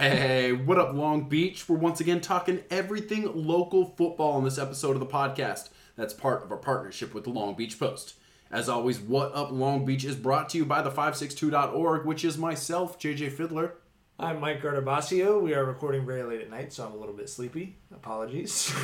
[0.00, 1.68] Hey, what up, Long Beach?
[1.68, 5.68] We're once again talking everything local football on this episode of the podcast.
[5.94, 8.14] That's part of our partnership with the Long Beach Post.
[8.50, 12.38] As always, What Up Long Beach is brought to you by the 562.org, which is
[12.38, 13.74] myself, JJ Fiddler.
[14.18, 15.38] I'm Mike Guardabascio.
[15.38, 17.76] We are recording very late at night, so I'm a little bit sleepy.
[17.94, 18.74] Apologies.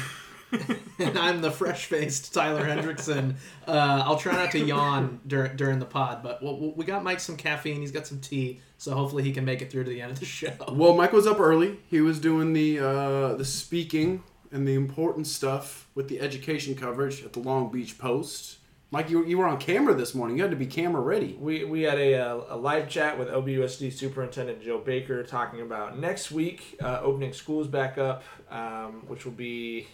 [0.98, 3.37] and I'm the fresh faced Tyler Hendrickson.
[3.67, 7.21] Uh, I'll try not to yawn dur- during the pod, but we'll, we got Mike
[7.21, 7.80] some caffeine.
[7.80, 10.20] He's got some tea, so hopefully he can make it through to the end of
[10.20, 10.52] the show.
[10.70, 11.79] Well, Mike was up early.
[11.88, 14.22] He was doing the uh, the speaking
[14.53, 18.58] and the important stuff with the education coverage at the Long Beach Post.
[18.93, 20.36] Mike, you, you were on camera this morning.
[20.36, 21.36] You had to be camera ready.
[21.40, 25.98] we we had a, uh, a live chat with LBUSD Superintendent Jill Baker talking about
[25.98, 29.89] next week uh, opening schools back up, um, which will be,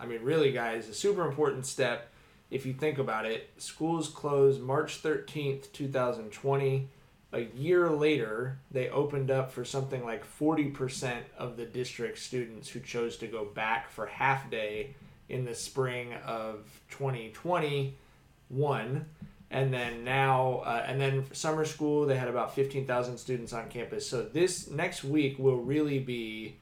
[0.00, 2.10] I mean, really, guys, a super important step.
[2.50, 6.88] If you think about it, schools closed March 13th, 2020.
[7.32, 12.80] A year later, they opened up for something like 40% of the district students who
[12.80, 14.94] chose to go back for half day
[15.28, 19.04] in the spring of 2021.
[19.50, 24.06] and then now uh, and then summer school they had about 15,000 students on campus.
[24.06, 26.56] So this next week will really be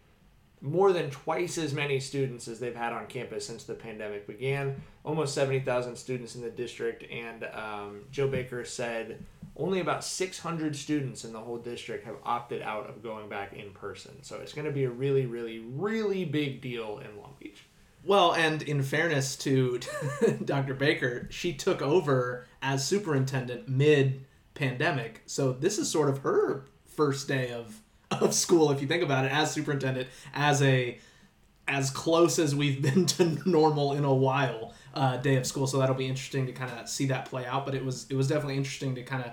[0.61, 4.80] more than twice as many students as they've had on campus since the pandemic began.
[5.05, 7.05] Almost 70,000 students in the district.
[7.11, 9.23] And um, Jill Baker said
[9.57, 13.71] only about 600 students in the whole district have opted out of going back in
[13.71, 17.65] person so it's going to be a really really really big deal in Long Beach
[18.05, 19.81] Well, and in fairness to
[20.45, 20.75] Dr.
[20.75, 25.23] Baker, she took over as superintendent mid pandemic.
[25.27, 29.25] So this is sort of her first day of, of school, if you think about
[29.25, 30.98] it, as superintendent, as a
[31.69, 35.66] as close as we've been to normal in a while uh, day of school.
[35.66, 37.64] So that'll be interesting to kind of see that play out.
[37.66, 39.33] But it was it was definitely interesting to kind of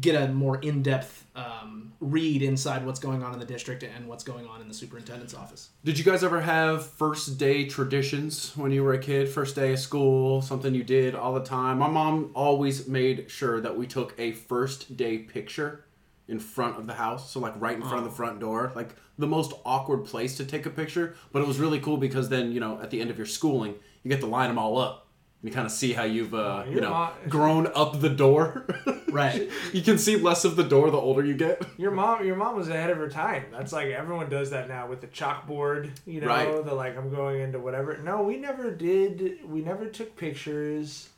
[0.00, 4.08] get a more in depth um, read inside what's going on in the district and
[4.08, 5.68] what's going on in the superintendent's office.
[5.84, 9.28] Did you guys ever have first day traditions when you were a kid?
[9.28, 11.78] First day of school, something you did all the time?
[11.78, 15.84] My mom always made sure that we took a first day picture
[16.26, 17.30] in front of the house.
[17.30, 18.72] So, like, right in front of the front door.
[18.74, 21.16] Like, the most awkward place to take a picture.
[21.32, 23.74] But it was really cool because then, you know, at the end of your schooling,
[24.02, 25.06] you get to line them all up.
[25.40, 28.66] And you kind of see how you've, uh, you know, mom- grown up the door.
[29.12, 29.50] Right.
[29.74, 31.62] you can see less of the door the older you get.
[31.76, 33.44] Your mom, your mom was ahead of her time.
[33.52, 35.90] That's like everyone does that now with the chalkboard.
[36.06, 36.64] You know, Right.
[36.64, 37.98] the like I'm going into whatever.
[37.98, 39.40] No, we never did.
[39.46, 41.10] We never took pictures.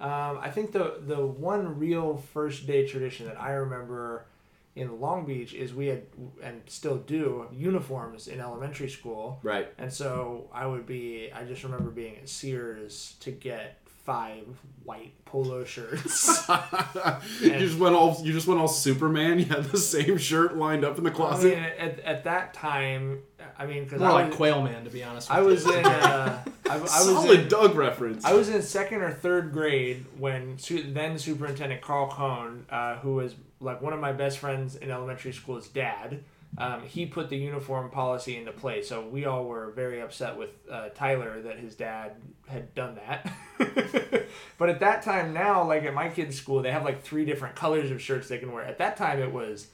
[0.00, 4.24] Um, I think the the one real first day tradition that I remember
[4.74, 6.02] in Long Beach is we had
[6.42, 9.38] and still do uniforms in elementary school.
[9.42, 9.72] Right.
[9.78, 11.30] And so I would be.
[11.32, 14.44] I just remember being at Sears to get five
[14.84, 16.48] white polo shirts.
[17.40, 19.38] you just went all you just went all Superman.
[19.38, 21.54] You had the same shirt lined up in the I closet.
[21.54, 23.20] mean, at, at that time,
[23.58, 25.28] I mean, because More I like was, Quail Man, to be honest.
[25.28, 25.46] With I you.
[25.46, 28.24] was in, uh, I, I was Solid in, Doug reference.
[28.24, 33.34] I was in second or third grade when then Superintendent Carl Cohn, uh, who was
[33.60, 36.24] like one of my best friends in elementary school, school's dad,
[36.58, 38.88] um, he put the uniform policy into place.
[38.88, 42.12] So we all were very upset with uh, Tyler that his dad
[42.46, 43.32] had done that.
[44.58, 47.56] but at that time, now, like at my kids' school, they have like three different
[47.56, 48.64] colors of shirts they can wear.
[48.64, 49.68] At that time, it was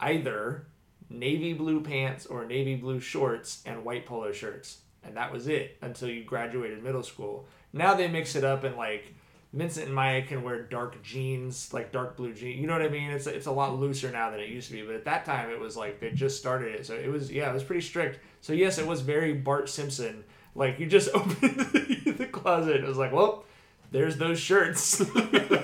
[0.00, 0.66] either
[1.08, 4.78] navy blue pants or navy blue shorts and white polo shirts.
[5.04, 7.46] And that was it until you graduated middle school.
[7.72, 9.14] Now they mix it up and like
[9.52, 12.60] Vincent and Maya can wear dark jeans, like dark blue jeans.
[12.60, 13.10] You know what I mean?
[13.10, 14.82] It's it's a lot looser now than it used to be.
[14.82, 17.50] But at that time, it was like they just started it, so it was yeah,
[17.50, 18.20] it was pretty strict.
[18.40, 20.24] So yes, it was very Bart Simpson.
[20.54, 23.44] Like you just opened the, the closet, it was like, well,
[23.90, 25.02] there's those shirts.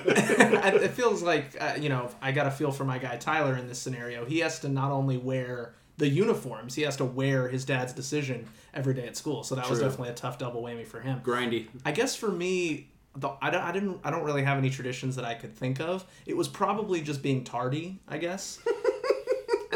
[0.09, 3.67] It feels like uh, you know I got a feel for my guy Tyler in
[3.67, 4.25] this scenario.
[4.25, 8.47] He has to not only wear the uniforms, he has to wear his dad's decision
[8.73, 9.43] every day at school.
[9.43, 11.21] So that was definitely a tough double whammy for him.
[11.21, 11.67] Grindy.
[11.85, 12.89] I guess for me,
[13.19, 15.79] the, I, don't, I didn't I don't really have any traditions that I could think
[15.79, 16.05] of.
[16.25, 18.59] It was probably just being tardy, I guess.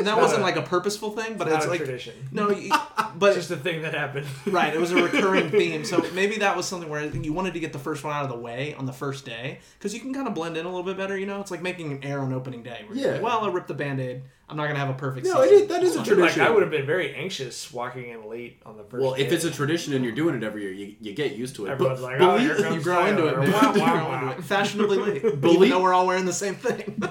[0.01, 2.13] And that wasn't a- like a purposeful thing, but not it's a like tradition.
[2.31, 2.71] no, you-
[3.17, 4.25] but It's just a thing that happened.
[4.47, 5.85] Right, it was a recurring theme.
[5.85, 8.29] So maybe that was something where you wanted to get the first one out of
[8.29, 10.83] the way on the first day because you can kind of blend in a little
[10.83, 11.17] bit better.
[11.17, 12.83] You know, it's like making an air on opening day.
[12.87, 13.11] Where Yeah.
[13.13, 14.23] like, well, I ripped the band aid.
[14.49, 15.25] I'm not gonna have a perfect.
[15.25, 15.63] No, it season.
[15.63, 16.41] is, that is a tradition.
[16.41, 16.49] Like.
[16.49, 19.01] I would have been very anxious walking in late on the first.
[19.01, 21.55] well, if it's a tradition and you're doing it every year, you, you get used
[21.55, 21.69] to it.
[21.69, 23.37] Everyone's But like, oh, believe- here comes You grow into it.
[23.37, 24.21] Wow, You wow, grow wow.
[24.31, 24.43] into it.
[24.43, 27.01] Fashionably late, even though we're all wearing the same thing.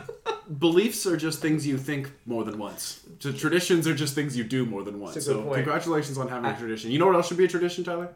[0.58, 3.00] Beliefs are just things you think more than once.
[3.20, 5.14] So traditions are just things you do more than once.
[5.14, 5.54] That's a good So point.
[5.56, 6.90] congratulations on having a tradition.
[6.90, 8.08] You know what else should be a tradition, Tyler?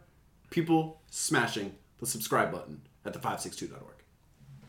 [0.50, 3.80] People smashing the subscribe button at the562.org.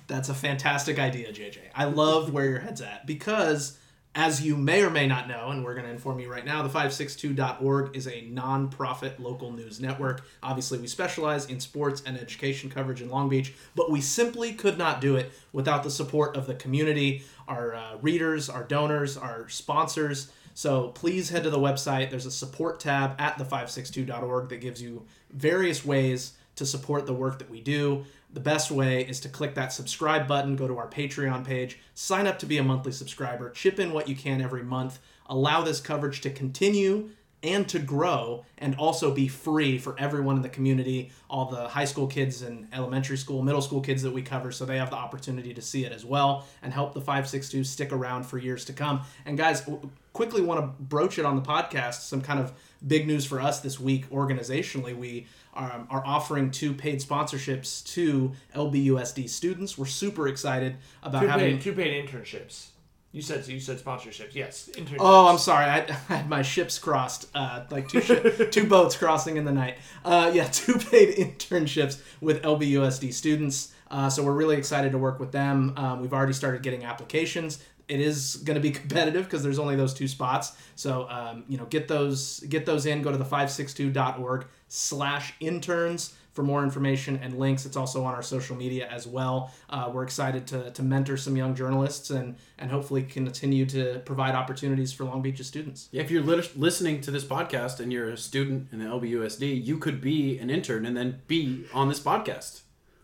[0.07, 1.57] That's a fantastic idea, JJ.
[1.73, 3.77] I love where your head's at because
[4.17, 6.61] As you may or may not know, and we're going to inform you right now,
[6.63, 10.23] the 562.org is a non-profit local news network.
[10.41, 14.77] Obviously, we specialize in sports and education coverage in Long Beach, but we simply could
[14.77, 19.47] not do it without the support of the community, our uh, readers, our donors, our
[19.49, 20.31] sponsors.
[20.53, 22.09] So please head to the website.
[22.09, 27.39] There's a support tab at the562.org that gives you various ways to support the work
[27.39, 28.05] that we do.
[28.33, 32.27] The best way is to click that subscribe button, go to our Patreon page, sign
[32.27, 35.79] up to be a monthly subscriber, chip in what you can every month, allow this
[35.79, 37.09] coverage to continue
[37.45, 41.85] and to grow and also be free for everyone in the community, all the high
[41.85, 44.95] school kids and elementary school, middle school kids that we cover, so they have the
[44.95, 48.73] opportunity to see it as well and help the 562 stick around for years to
[48.73, 49.01] come.
[49.25, 49.67] And guys,
[50.13, 52.53] quickly want to broach it on the podcast some kind of
[52.85, 54.95] big news for us this week organizationally.
[54.95, 59.77] We um, are offering two paid sponsorships to LBUSD students.
[59.77, 62.67] We're super excited about Two having paid, two paid internships.
[63.15, 64.35] You said you said sponsorships.
[64.35, 64.97] Yes, internships.
[64.99, 65.63] Oh, I'm sorry.
[65.67, 68.19] I, I had my ships crossed, uh, like two shi
[68.51, 69.77] two boats crossing in the night.
[70.03, 73.73] Uh, yeah, two paid internships with LBUSD students.
[73.89, 75.73] Uh, so we're really excited to work with them.
[75.77, 77.63] Um, we've already started getting applications.
[77.87, 80.51] It is going to be competitive because there's only those two spots.
[80.75, 83.01] So um, you know, get those get those in.
[83.01, 87.65] Go to the 562.org slash interns for more information and links.
[87.65, 89.51] It's also on our social media as well.
[89.69, 94.35] Uh, we're excited to, to mentor some young journalists and, and hopefully continue to provide
[94.35, 95.87] opportunities for Long Beach's students.
[95.91, 99.65] Yeah, if you're lit- listening to this podcast and you're a student in the LBUSD,
[99.65, 102.61] you could be an intern and then be on this podcast.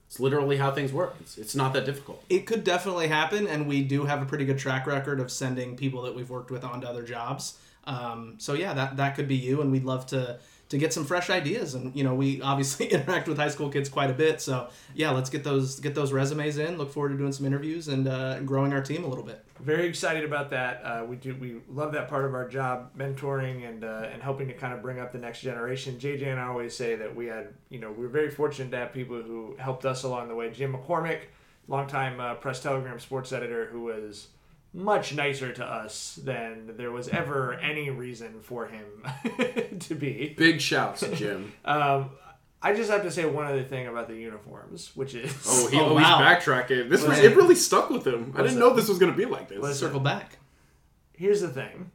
[0.07, 1.15] It's literally how things work.
[1.21, 2.21] It's, it's not that difficult.
[2.29, 5.77] It could definitely happen, and we do have a pretty good track record of sending
[5.77, 7.57] people that we've worked with onto other jobs.
[7.85, 10.37] Um, so yeah, that that could be you, and we'd love to
[10.71, 11.75] to get some fresh ideas.
[11.75, 14.41] And you know, we obviously interact with high school kids quite a bit.
[14.41, 16.77] So yeah, let's get those get those resumes in.
[16.77, 19.43] Look forward to doing some interviews and, uh, growing our team a little bit.
[19.59, 20.81] Very excited about that.
[20.83, 24.47] Uh, we do we love that part of our job, mentoring and uh, and helping
[24.47, 25.97] to kind of bring up the next generation.
[25.99, 28.77] JJ and I always say that we had you know we were very fortunate to
[28.77, 30.49] have people who helped us along the way.
[30.51, 31.23] Jim McCormick,
[31.67, 34.29] longtime uh, Press Telegram sports editor, who was
[34.73, 38.85] much nicer to us than there was ever any reason for him
[39.79, 40.33] to be.
[40.37, 41.51] Big shouts, Jim.
[41.65, 42.11] Um,
[42.63, 45.77] I just have to say one other thing about the uniforms, which is Oh, he,
[45.79, 46.17] Oh, oh, wow.
[46.19, 46.89] he's backtracking.
[46.89, 47.31] This was Listen.
[47.31, 47.35] it.
[47.35, 48.33] Really stuck with him.
[48.37, 49.57] I didn't know this was going to be like this.
[49.59, 50.37] Let's Circle back.
[51.13, 51.89] here's the thing.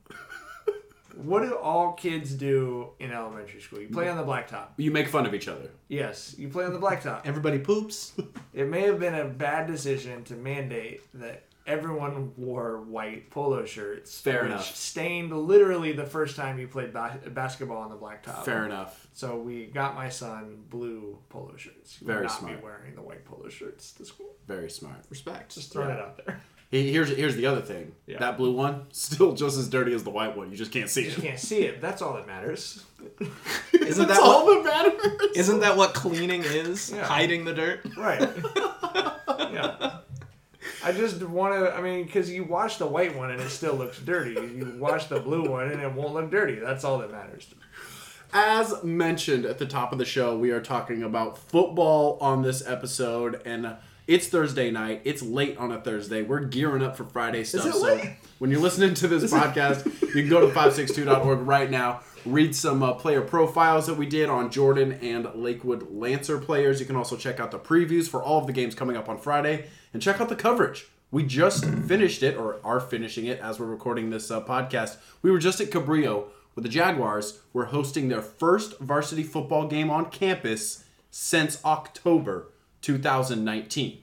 [1.14, 3.81] what do all kids do in elementary school?
[3.81, 4.70] You play on the blacktop.
[4.76, 5.70] You make fun of each other.
[5.88, 7.23] Yes, you play on the blacktop.
[7.25, 8.12] Everybody poops.
[8.52, 14.20] It may have been a bad decision to mandate that everyone wore white polo shirts.
[14.20, 14.74] Fair which enough.
[14.76, 18.44] Stained literally the first time you played ba- basketball on the blacktop.
[18.44, 19.06] Fair enough.
[19.12, 21.96] So we got my son blue polo shirts.
[21.98, 22.58] He will Very not smart.
[22.58, 24.34] be wearing the white polo shirts to school.
[24.46, 24.98] Very smart.
[25.10, 25.54] Respect.
[25.54, 26.40] Just throwing it out there.
[26.68, 27.92] Here's here's the other thing.
[28.08, 28.18] Yeah.
[28.18, 30.50] That blue one still just as dirty as the white one.
[30.50, 31.16] You just can't see You it.
[31.22, 31.80] can't see it.
[31.80, 32.84] That's all that matters.
[33.72, 35.36] Isn't that all what, that matters?
[35.36, 36.90] isn't that what cleaning is?
[36.90, 37.04] Yeah.
[37.04, 37.86] Hiding the dirt.
[37.96, 38.20] Right.
[39.52, 39.98] yeah.
[40.86, 41.74] I just want to.
[41.74, 44.34] I mean, because you wash the white one and it still looks dirty.
[44.34, 46.60] You wash the blue one and it won't look dirty.
[46.60, 47.52] That's all that matters.
[48.32, 52.64] As mentioned at the top of the show, we are talking about football on this
[52.64, 55.00] episode, and it's Thursday night.
[55.04, 56.22] It's late on a Thursday.
[56.22, 57.72] We're gearing up for Friday stuff.
[57.72, 58.00] so
[58.38, 62.00] when you're listening to this podcast, you can go to 562.org right now.
[62.26, 66.80] Read some uh, player profiles that we did on Jordan and Lakewood Lancer players.
[66.80, 69.16] You can also check out the previews for all of the games coming up on
[69.16, 70.88] Friday and check out the coverage.
[71.12, 74.97] We just finished it, or are finishing it as we're recording this uh, podcast.
[75.23, 76.25] We were just at Cabrillo
[76.56, 82.49] with the Jaguars We're hosting their first varsity football game on campus since October
[82.83, 83.99] 2019.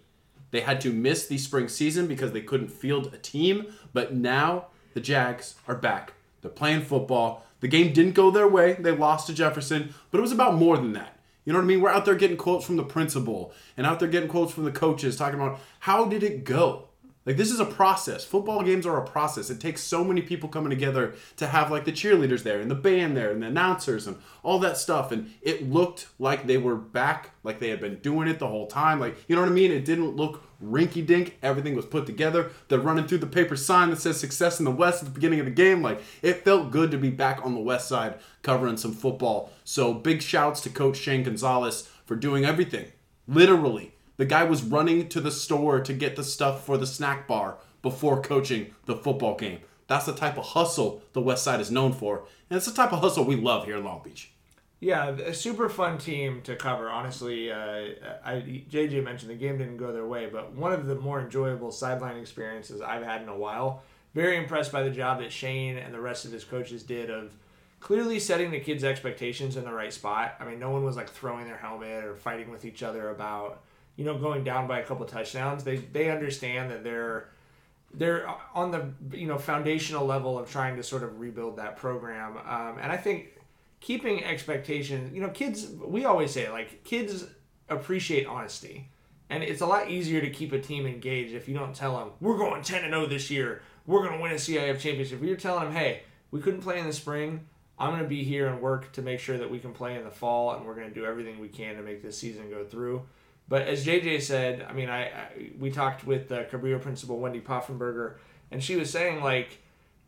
[0.51, 4.67] They had to miss the spring season because they couldn't field a team, but now
[4.93, 6.13] the Jags are back.
[6.41, 7.45] They're playing football.
[7.63, 8.73] The game didn't go their way.
[8.73, 11.17] They lost to Jefferson, but it was about more than that.
[11.45, 11.79] You know what I mean?
[11.79, 14.71] We're out there getting quotes from the principal and out there getting quotes from the
[14.71, 16.89] coaches talking about how did it go?
[17.25, 18.25] Like this is a process.
[18.25, 19.49] Football games are a process.
[19.49, 22.75] It takes so many people coming together to have like the cheerleaders there and the
[22.75, 25.11] band there and the announcers and all that stuff.
[25.11, 28.67] And it looked like they were back, like they had been doing it the whole
[28.67, 28.99] time.
[28.99, 29.71] Like you know what I mean?
[29.71, 31.37] It didn't look rinky dink.
[31.41, 32.51] Everything was put together.
[32.67, 35.39] They're running through the paper sign that says success in the West at the beginning
[35.39, 35.81] of the game.
[35.81, 39.51] Like it felt good to be back on the West side covering some football.
[39.63, 42.91] So big shouts to Coach Shane Gonzalez for doing everything.
[43.27, 43.93] Literally.
[44.17, 47.57] The guy was running to the store to get the stuff for the snack bar
[47.81, 49.59] before coaching the football game.
[49.87, 52.93] That's the type of hustle the West Side is known for, and it's the type
[52.93, 54.31] of hustle we love here in Long Beach.
[54.79, 56.89] Yeah, a super fun team to cover.
[56.89, 57.55] Honestly, uh,
[58.25, 61.71] I, JJ mentioned the game didn't go their way, but one of the more enjoyable
[61.71, 63.83] sideline experiences I've had in a while.
[64.13, 67.33] very impressed by the job that Shane and the rest of his coaches did of
[67.79, 70.35] clearly setting the kids' expectations in the right spot.
[70.39, 73.61] I mean, no one was like throwing their helmet or fighting with each other about
[73.95, 75.63] you know going down by a couple touchdowns.
[75.63, 77.29] They they understand that they're
[77.93, 82.37] they're on the you know foundational level of trying to sort of rebuild that program.
[82.37, 83.39] Um, and I think
[83.79, 85.67] keeping expectations, you know, kids.
[85.85, 87.25] We always say like kids
[87.69, 88.89] appreciate honesty.
[89.29, 92.11] And it's a lot easier to keep a team engaged if you don't tell them,
[92.19, 93.61] we're going 10 and 0 this year.
[93.87, 95.21] We're going to win a CIF championship.
[95.21, 97.47] If you're telling them, hey, we couldn't play in the spring.
[97.79, 100.03] I'm going to be here and work to make sure that we can play in
[100.03, 102.63] the fall, and we're going to do everything we can to make this season go
[102.63, 103.01] through.
[103.47, 105.27] But as JJ said, I mean, I, I
[105.59, 108.15] we talked with the Cabrillo principal Wendy Poffenberger,
[108.51, 109.59] and she was saying like,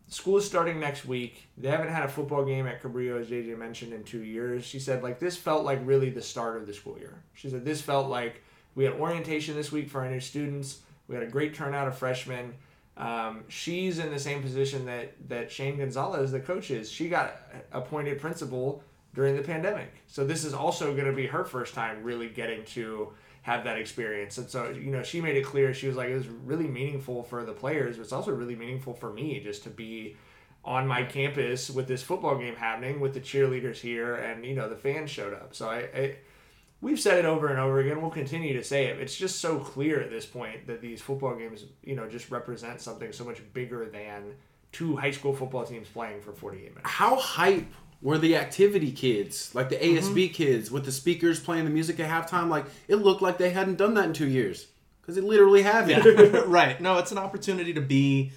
[0.07, 1.47] school is starting next week.
[1.57, 4.63] They haven't had a football game at Cabrillo, as JJ mentioned, in two years.
[4.63, 7.21] She said like this felt like really the start of the school year.
[7.33, 8.41] She said this felt like
[8.75, 10.79] we had orientation this week for our new students.
[11.07, 12.53] We had a great turnout of freshmen.
[12.97, 16.89] Um, she's in the same position that that Shane Gonzalez, the coach, is.
[16.89, 17.37] She got
[17.71, 18.81] appointed principal
[19.13, 22.63] during the pandemic, so this is also going to be her first time really getting
[22.65, 23.13] to
[23.45, 24.37] have that experience.
[24.37, 27.23] And so, you know, she made it clear she was like, it was really meaningful
[27.23, 30.17] for the players, but it's also really meaningful for me just to be
[30.63, 34.67] on my campus with this football game happening with the cheerleaders here and you know
[34.67, 36.15] the fans showed up so I, I
[36.81, 38.01] we've said it over and over again.
[38.01, 38.99] We'll continue to say it.
[38.99, 42.79] It's just so clear at this point that these football games, you know, just represent
[42.79, 44.35] something so much bigger than
[44.71, 46.81] two high school football teams playing for 48 minutes.
[46.83, 47.73] How hype
[48.05, 50.33] were the activity kids, like the ASB mm-hmm.
[50.33, 52.49] kids, with the speakers playing the music at halftime?
[52.49, 54.67] Like it looked like they hadn't done that in two years
[55.01, 56.05] because they literally have it.
[56.05, 56.41] Yeah.
[56.45, 56.79] right.
[56.79, 58.31] No, it's an opportunity to be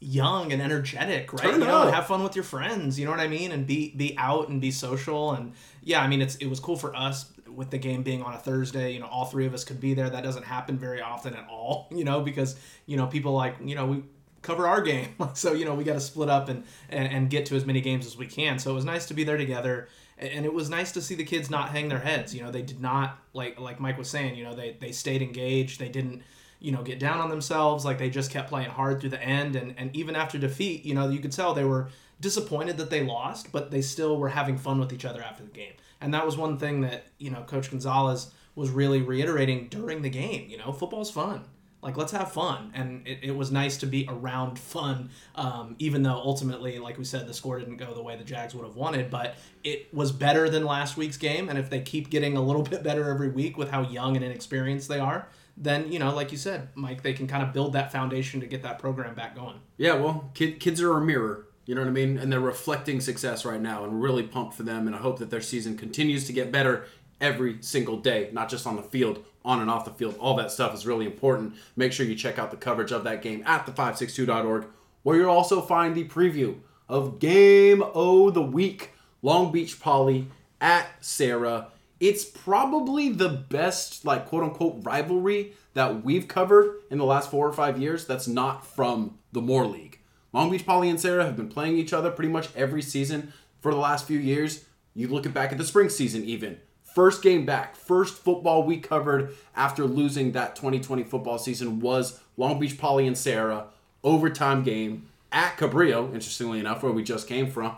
[0.00, 1.42] young and energetic, right?
[1.42, 2.98] Turn you know, have fun with your friends.
[2.98, 3.52] You know what I mean?
[3.52, 5.30] And be be out and be social.
[5.30, 5.52] And
[5.84, 8.38] yeah, I mean, it's it was cool for us with the game being on a
[8.38, 8.92] Thursday.
[8.92, 10.10] You know, all three of us could be there.
[10.10, 11.88] That doesn't happen very often at all.
[12.02, 14.02] You know, because you know people like you know we
[14.42, 17.46] cover our game, so you know we got to split up and, and and get
[17.46, 18.58] to as many games as we can.
[18.58, 19.88] So it was nice to be there together.
[20.18, 22.32] And it was nice to see the kids not hang their heads.
[22.32, 24.36] You know, they did not like like Mike was saying.
[24.36, 25.80] You know, they they stayed engaged.
[25.80, 26.22] They didn't
[26.62, 27.84] you know, get down on themselves.
[27.84, 29.56] Like they just kept playing hard through the end.
[29.56, 31.88] And, and even after defeat, you know, you could tell they were
[32.20, 35.50] disappointed that they lost, but they still were having fun with each other after the
[35.50, 35.72] game.
[36.00, 40.10] And that was one thing that, you know, Coach Gonzalez was really reiterating during the
[40.10, 40.48] game.
[40.48, 41.44] You know, football's fun.
[41.82, 42.70] Like, let's have fun.
[42.74, 47.04] And it, it was nice to be around fun, um, even though ultimately, like we
[47.04, 49.10] said, the score didn't go the way the Jags would have wanted.
[49.10, 49.34] But
[49.64, 51.48] it was better than last week's game.
[51.48, 54.24] And if they keep getting a little bit better every week with how young and
[54.24, 57.72] inexperienced they are, then you know, like you said, Mike, they can kind of build
[57.74, 59.60] that foundation to get that program back going.
[59.76, 61.46] Yeah, well, kid, kids are a mirror.
[61.66, 62.18] You know what I mean?
[62.18, 64.86] And they're reflecting success right now, and really pumped for them.
[64.86, 66.86] And I hope that their season continues to get better
[67.20, 70.16] every single day, not just on the field, on and off the field.
[70.18, 71.54] All that stuff is really important.
[71.76, 74.66] Make sure you check out the coverage of that game at the562.org,
[75.02, 76.58] where you'll also find the preview
[76.88, 78.90] of Game O the Week,
[79.22, 80.28] Long Beach Poly
[80.60, 81.68] at Serra.
[81.98, 87.48] it's probably the best like quote unquote rivalry that we've covered in the last four
[87.48, 89.98] or five years that's not from the Moore League.
[90.32, 93.72] Long Beach Poly and Serra have been playing each other pretty much every season for
[93.72, 94.64] the last few years.
[94.94, 96.58] You look back at the spring season even.
[96.94, 102.60] First game back, first football we covered after losing that 2020 football season was Long
[102.60, 103.66] Beach Poly and Serra
[104.04, 107.76] overtime game at Cabrillo, interestingly enough, where we just came from.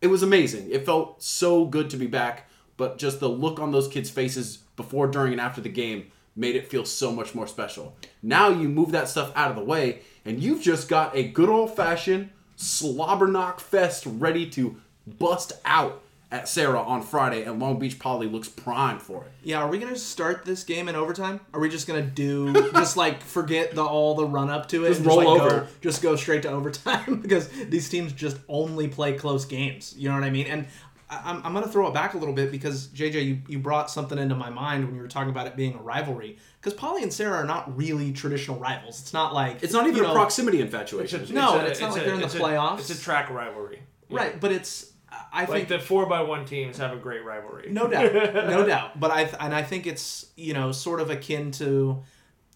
[0.00, 0.70] It was amazing.
[0.70, 4.58] It felt so good to be back but just the look on those kids' faces
[4.76, 7.96] before, during, and after the game made it feel so much more special.
[8.22, 11.48] Now you move that stuff out of the way, and you've just got a good
[11.48, 14.76] old fashioned slobber knock fest ready to
[15.18, 19.32] bust out at Serra on Friday, and Long Beach Poly looks primed for it.
[19.44, 21.40] Yeah, are we gonna start this game in overtime?
[21.54, 24.88] Are we just gonna do just like forget the all the run up to it,
[24.88, 28.38] just roll just, like, over, go, just go straight to overtime because these teams just
[28.48, 29.94] only play close games.
[29.96, 30.46] You know what I mean?
[30.46, 30.66] And
[31.08, 33.90] I'm, I'm going to throw it back a little bit because JJ, you, you brought
[33.90, 36.36] something into my mind when you were talking about it being a rivalry.
[36.60, 39.00] Because Poly and Serra are not really traditional rivals.
[39.00, 41.20] It's not like it's not even a know, proximity infatuation.
[41.20, 42.80] It's a, no, it's, a, it's not it's like a, they're in the playoffs.
[42.80, 44.18] it's a track rivalry, yeah.
[44.18, 44.40] right?
[44.40, 44.94] But it's
[45.32, 47.70] I like think the four by one teams have a great rivalry.
[47.70, 48.98] No doubt, no doubt.
[48.98, 52.02] But I and I think it's you know sort of akin to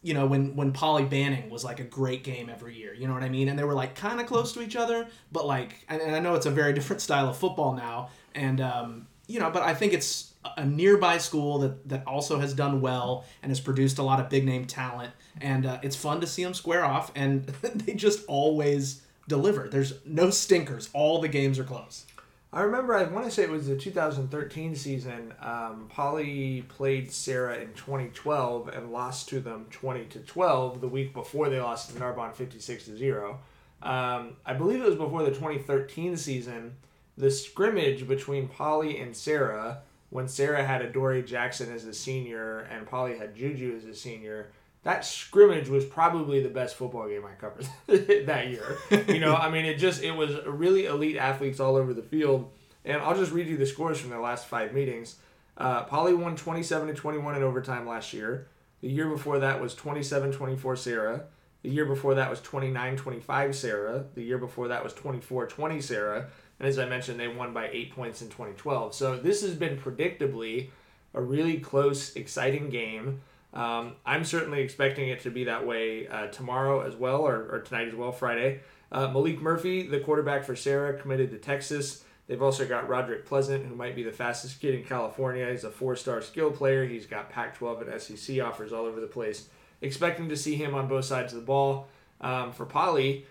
[0.03, 2.95] you know when when Poly Banning was like a great game every year.
[2.95, 3.49] You know what I mean?
[3.49, 6.21] And they were like kind of close to each other, but like and, and I
[6.21, 9.75] know it's a very different style of football now and um, you know, but I
[9.75, 14.03] think it's a nearby school that that also has done well and has produced a
[14.03, 17.47] lot of big name talent, and uh, it's fun to see them square off, and
[17.63, 19.69] they just always deliver.
[19.69, 20.91] There's no stinkers.
[20.93, 22.07] All the games are close.
[22.53, 25.33] I remember, I want to say it was the 2013 season.
[25.41, 31.15] Um, Poly played Serra in 2012 and lost to them 20 to 12 the week
[31.15, 33.39] before they lost to Narbonne 56 to zero.
[33.83, 36.75] Um, I believe it was before the 2013 season.
[37.17, 42.85] The scrimmage between Poly and Serra, when Serra had Adoree Jackson as a senior and
[42.85, 44.51] Poly had Juju as a senior,
[44.83, 47.69] that scrimmage was probably the best football game I covered
[48.27, 48.79] that year.
[49.09, 52.51] You know, I mean, it just it was really elite athletes all over the field.
[52.85, 55.17] And I'll just read you the scores from their last five meetings.
[55.57, 58.49] Uh, Poly won 27 to 21 in overtime last year.
[58.81, 61.25] The year before that was 27 24 Serra.
[61.63, 64.05] The year before that was 29 25 Serra.
[64.15, 66.29] The year before that was 24 20 Serra.
[66.59, 68.95] And as I mentioned, they won by eight points in 2012.
[68.95, 70.71] So this has been predictably
[71.13, 73.21] a really close, exciting game.
[73.53, 77.61] Um, I'm certainly expecting it to be that way uh, tomorrow as well, or, or
[77.61, 78.61] tonight as well, Friday.
[78.93, 82.05] Uh, Maalik Murphy, the quarterback for Serra, committed to Texas.
[82.27, 85.51] They've also got Roderick Pleasant, who might be the fastest kid in California.
[85.51, 86.87] He's a four star skill player.
[86.87, 89.49] He's got Pac 12 and SEC offers all over the place.
[89.81, 91.89] Expecting to see him on both sides of the ball.
[92.21, 93.27] Um, for Poly,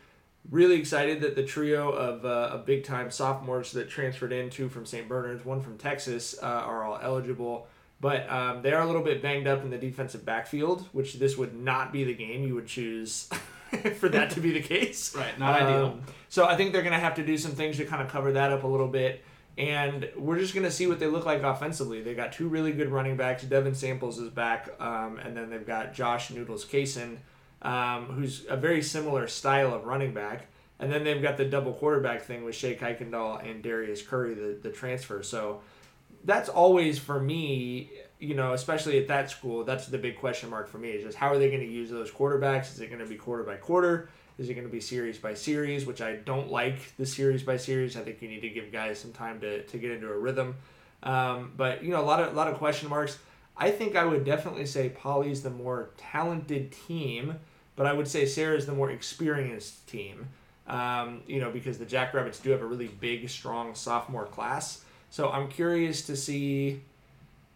[0.50, 4.68] really excited that the trio of, uh, of big time sophomores that transferred in, two
[4.68, 5.08] from St.
[5.08, 7.68] Bernard's, one from Texas, uh, are all eligible.
[8.02, 11.38] But um, they are a little bit banged up in the defensive backfield, which this
[11.38, 13.30] would not be the game you would choose
[13.98, 15.16] for that to be the case.
[15.20, 16.00] Right, not um, ideal.
[16.30, 18.32] So I think they're going to have to do some things to kind of cover
[18.34, 19.24] that up a little bit.
[19.58, 22.02] And we're just going to see what they look like offensively.
[22.02, 23.44] They got two really good running backs.
[23.44, 27.18] Devin Samples is back, um, and then they've got Josh Noodles Kaysen,
[27.62, 30.48] um, who's a very similar style of running back.
[30.80, 34.58] And then they've got the double quarterback thing with Shea Kuykendall and Darius Curry, the,
[34.62, 35.22] the transfer.
[35.24, 35.60] So
[36.24, 40.68] that's always for me you know, especially at that school, that's the big question mark
[40.68, 42.74] for me is just how are they going to use those quarterbacks?
[42.74, 44.10] Is it going to be quarter by quarter?
[44.38, 47.58] Is it going to be series by series, which I don't like the series by
[47.58, 47.98] series.
[47.98, 50.56] I think you need to give guys some time to, to get into a rhythm.
[51.02, 53.18] Um, but you know, a lot of a lot of question marks.
[53.56, 57.36] I think I would definitely say Poly's the more talented team,
[57.76, 60.28] but I would say Serra's the more experienced team.
[60.68, 64.86] Um, you know, because the Jackrabbits do have a really big, strong sophomore class.
[65.10, 66.82] So I'm curious to see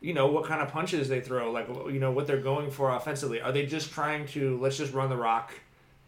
[0.01, 2.93] you know what kind of punches they throw, like you know what they're going for
[2.93, 3.41] offensively.
[3.41, 5.53] Are they just trying to let's just run the rock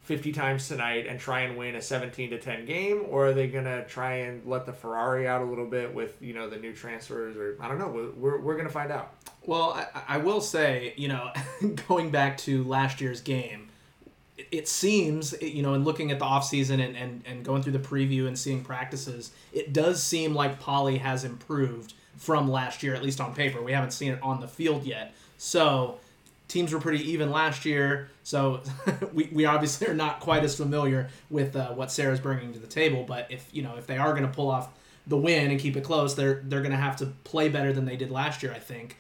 [0.05, 3.47] 50 times tonight and try and win a 17 to 10 game or are they
[3.63, 6.73] to try and let the Ferrari out a little bit with, you know, the new
[6.73, 9.15] transfers or I don't know, we're we're to find out.
[9.45, 11.31] Well, I, I will say, you know,
[11.87, 13.69] going back to last year's game,
[14.37, 17.79] it seems, you know, in looking at the offseason and, and, and going through the
[17.79, 23.03] preview and seeing practices, it does seem like Poly has improved from last year, at
[23.03, 23.61] least on paper.
[23.61, 25.13] We haven't seen it on the field yet.
[25.37, 25.99] So
[26.47, 28.09] teams were pretty even last year.
[28.23, 28.61] So
[29.13, 32.67] we, we obviously are not quite as familiar with uh, what Serra's bringing to the
[32.67, 33.03] table.
[33.03, 34.69] But if you know if they are going to pull off
[35.07, 37.85] the win and keep it close, they're they're going to have to play better than
[37.85, 38.97] they did last year, I think.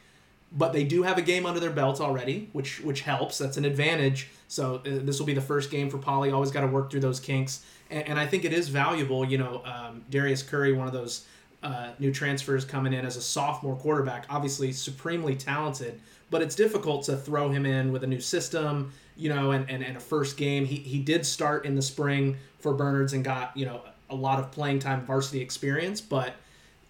[0.51, 3.37] But they do have a game under their belt already, which which helps.
[3.37, 4.29] That's an advantage.
[4.47, 6.31] So uh, this will be the first game for Poly.
[6.31, 9.25] Always got to work through those kinks, and, and, I think it is valuable.
[9.25, 11.25] You know, um, Darius Curry, one of those
[11.63, 17.03] uh, new transfers coming in as a sophomore quarterback, obviously supremely talented, but it's difficult
[17.05, 20.37] to throw him in with a new system, you know, and, and, and a first
[20.37, 20.65] game.
[20.65, 23.81] He, he did start in the spring for Bernards and got, you know,
[24.11, 26.35] a lot of playing time varsity experience, but,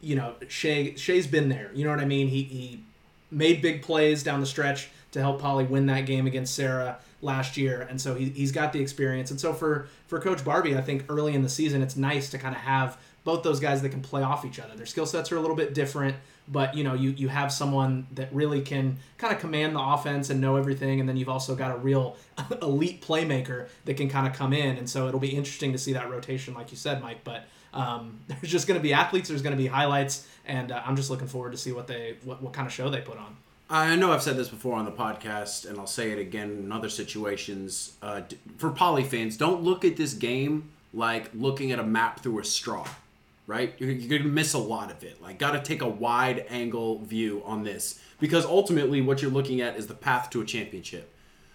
[0.02, 1.72] you know, Shea, Shea's been there.
[1.74, 2.28] You know what I mean?
[2.28, 2.84] He, he
[3.32, 7.58] made big plays down the stretch to help Poly win that game against Serra last
[7.58, 9.32] year, and so he, he's got the experience.
[9.32, 12.38] And so for for Coach Barbee, I think early in the season, it's nice to
[12.38, 14.76] kind of have both those guys that can play off each other.
[14.76, 16.16] Their skill sets are a little bit different,
[16.48, 20.30] but you know, you you have someone that really can kind of command the offense
[20.30, 22.16] and know everything, and then you've also got a real
[22.62, 25.94] elite playmaker that can kind of come in, and so it'll be interesting to see
[25.94, 27.24] that rotation, like you said, Mike.
[27.24, 30.82] But um, there's just going to be athletes, there's going to be highlights, and uh,
[30.86, 33.18] I'm just looking forward to see what they what, what kind of show they put
[33.18, 33.36] on.
[33.70, 36.72] I know I've said this before on the podcast, and I'll say it again in
[36.72, 37.94] other situations.
[38.02, 38.22] Uh,
[38.58, 42.46] for Poly fans, don't look at this game like looking at a map through a
[42.46, 42.88] straw
[43.48, 43.76] right?
[43.78, 45.22] You're, you're going to miss a lot of it.
[45.22, 49.62] Like, got to take a wide angle view on this because ultimately what you're looking
[49.62, 51.12] at is the path to a championship.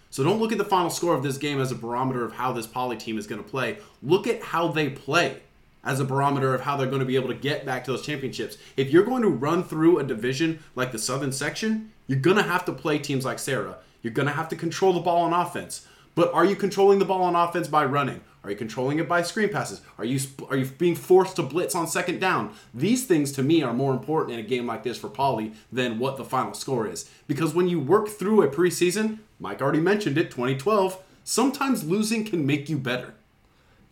[0.09, 2.51] So don't look at the final score of this game as a barometer of how
[2.51, 3.77] this poly team is going to play.
[4.03, 5.41] Look at how they play
[5.83, 8.05] as a barometer of how they're going to be able to get back to those
[8.05, 8.57] championships.
[8.77, 12.43] If you're going to run through a division like the Southern section, you're going to
[12.43, 13.77] have to play teams like Serra.
[14.01, 15.87] You're going to have to control the ball on offense.
[16.13, 18.19] But are you controlling the ball on offense by running?
[18.43, 19.79] Are you controlling it by screen passes?
[19.97, 20.19] Are you
[20.49, 22.53] are you being forced to blitz on second down?
[22.73, 25.99] These things to me are more important in a game like this for Poly than
[25.99, 27.09] what the final score is.
[27.27, 32.45] Because when you work through a preseason, Mike already mentioned it, 2012, sometimes losing can
[32.45, 33.13] make you better.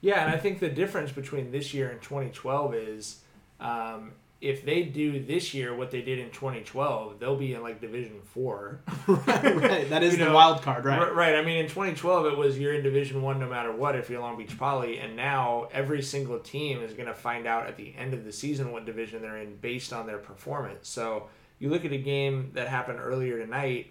[0.01, 3.21] Yeah, and I think the difference between this year and 2012 is
[3.61, 7.81] um, if they do this year what they did in 2012, they'll be in like
[7.81, 8.79] Division Four.
[9.07, 9.89] right, right.
[9.89, 10.99] That is You the know, wild card, right?
[10.99, 11.35] R- Right.
[11.35, 14.21] I mean, in 2012, it was you're in Division One no matter what if you're
[14.21, 17.93] Long Beach Poly, and now every single team is going to find out at the
[17.97, 20.87] end of the season what division they're in based on their performance.
[20.87, 21.27] So
[21.59, 23.87] you look at a game that happened earlier tonight.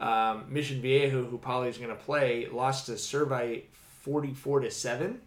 [0.00, 3.62] Um, Mission Viejo, who Poly is going to play, lost to Servite
[4.02, 5.20] 44 to seven.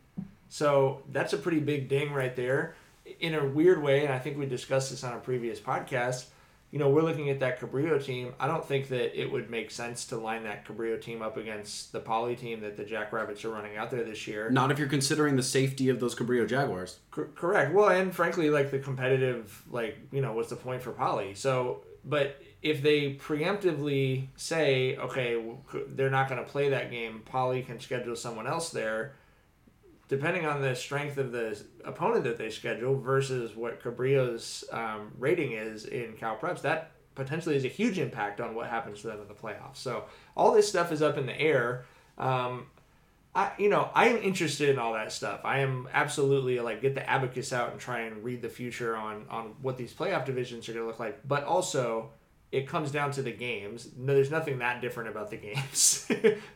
[0.49, 2.75] So that's a pretty big ding right there.
[3.19, 6.25] In a weird way, and I think we discussed this on a previous podcast.
[6.71, 8.33] You know, we're looking at that Cabrillo team.
[8.41, 11.93] I don't think that it would make sense to line that Cabrillo team up against
[11.93, 14.49] the Poly team that the Jackrabbits are running out there this year.
[14.49, 16.99] Not if you're considering the safety of those Cabrillo Jaguars.
[17.11, 17.73] Cor- correct.
[17.73, 21.35] Well, and frankly, like the competitive, like you know, what's the point for Poly?
[21.35, 25.41] So, but if they preemptively say, okay,
[25.89, 29.13] they're not going to play that game, Poly can schedule someone else there.
[30.09, 35.51] Depending on the strength of the opponent that they schedule versus what Cabrillo's um, rating
[35.51, 39.19] is in Cal Preps, that potentially is a huge impact on what happens to them
[39.19, 39.77] in the playoffs.
[39.77, 41.85] So all this stuff is up in the air.
[42.17, 42.67] Um,
[43.35, 45.41] I, you know, I am interested in all that stuff.
[45.43, 49.25] I am absolutely like get the abacus out and try and read the future on
[49.29, 51.27] on what these playoff divisions are going to look like.
[51.27, 52.11] But also,
[52.51, 53.89] it comes down to the games.
[53.97, 56.09] No, there's nothing that different about the games.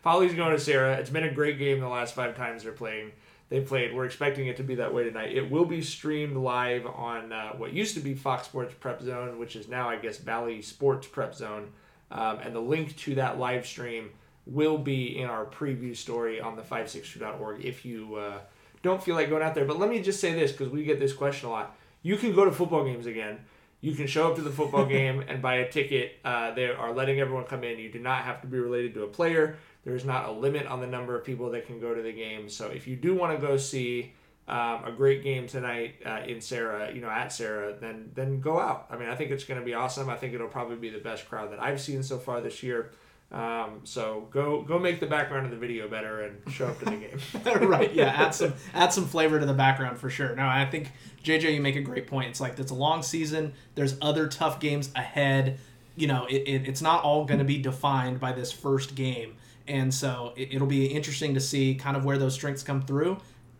[0.04, 0.96] Poly's going to Serra.
[0.96, 3.12] It's been a great game the last five times they're playing.
[3.52, 3.94] They played.
[3.94, 5.36] We're expecting it to be that way tonight.
[5.36, 9.38] It will be streamed live on uh, what used to be Fox Sports Prep Zone,
[9.38, 11.68] which is now I guess Bally Sports Prep Zone,
[12.12, 14.12] um, and the link to that live stream
[14.46, 18.40] will be in our preview story on the 562.org if you uh,
[18.84, 19.66] don't feel like going out there.
[19.66, 21.76] But let me just say this because we get this question a lot.
[22.04, 23.40] You can go to football games again.
[23.82, 26.14] You can show up to the football game and buy a ticket.
[26.24, 27.80] Uh, they are letting everyone come in.
[27.80, 29.58] You do not have to be related to a player.
[29.84, 32.14] There is not a limit on the number of people that can go to the
[32.14, 32.50] game.
[32.50, 34.14] So if you do want to go see
[34.48, 38.60] um, a great game tonight uh, in Serra, you know, at Serra, then then go
[38.60, 38.88] out.
[38.90, 40.10] I mean, I think it's going to be awesome.
[40.10, 42.92] I think it'll probably be the best crowd that I've seen so far this year.
[43.32, 46.86] Um, so go go make the background of the video better and show up to
[46.86, 47.20] the game.
[47.70, 47.94] right.
[47.94, 48.08] Yeah.
[48.08, 50.36] Add some add some flavor to the background for sure.
[50.36, 50.92] No, I think
[51.24, 52.30] JJ, you make a great point.
[52.30, 53.54] It's like it's a long season.
[53.76, 55.60] There's other tough games ahead.
[55.96, 59.36] You know, it, it, it's not all going to be defined by this first game,
[59.68, 63.18] and so it, it'll be interesting to see kind of where those strengths come through.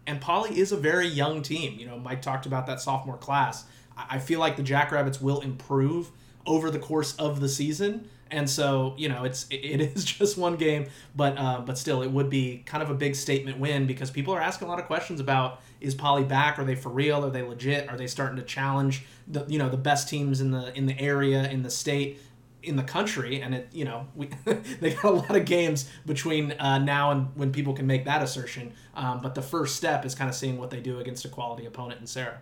[0.08, 1.80] And Poly is a very young team.
[1.80, 3.66] You know, Mike talked about that sophomore class.
[3.96, 6.12] I I feel like the Jackrabbits will improve
[6.46, 10.56] over the course of the season and so you know it's it is just one
[10.56, 14.10] game but uh, but still it would be kind of a big statement win because
[14.10, 17.26] people are asking a lot of questions about is Poly back are they for real
[17.26, 20.52] are they legit are they starting to challenge the you know the best teams in
[20.52, 22.20] the in the area in the state
[22.64, 24.30] in the country and it you know we
[24.80, 28.22] they got a lot of games between uh, now and when people can make that
[28.22, 31.30] assertion um, but the first step is kind of seeing what they do against a
[31.30, 32.40] quality opponent in Serra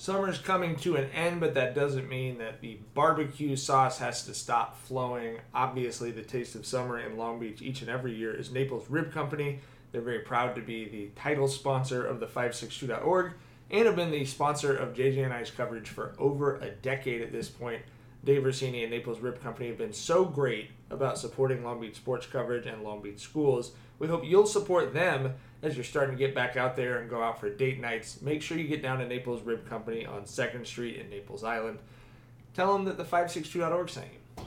[0.00, 4.32] Summer's coming to an end, but that doesn't mean that the barbecue sauce has to
[4.32, 5.40] stop flowing.
[5.52, 9.12] Obviously, the taste of summer in Long Beach each and every year is Naples Rib
[9.12, 9.58] Company.
[9.90, 13.32] They're very proud to be the title sponsor of the 562.org
[13.72, 17.32] and have been the sponsor of JJ and I's coverage for over a decade at
[17.32, 17.82] this point.
[18.24, 22.26] Dave Rossini and Naples Rib Company have been so great about supporting Long Beach sports
[22.26, 23.72] coverage and Long Beach schools.
[23.98, 27.22] We hope you'll support them as you're starting to get back out there and go
[27.22, 28.20] out for date nights.
[28.22, 31.78] Make sure you get down to Naples Rib Company on 2nd Street in Naples Island.
[32.54, 34.44] Tell them that the 562.org sent you.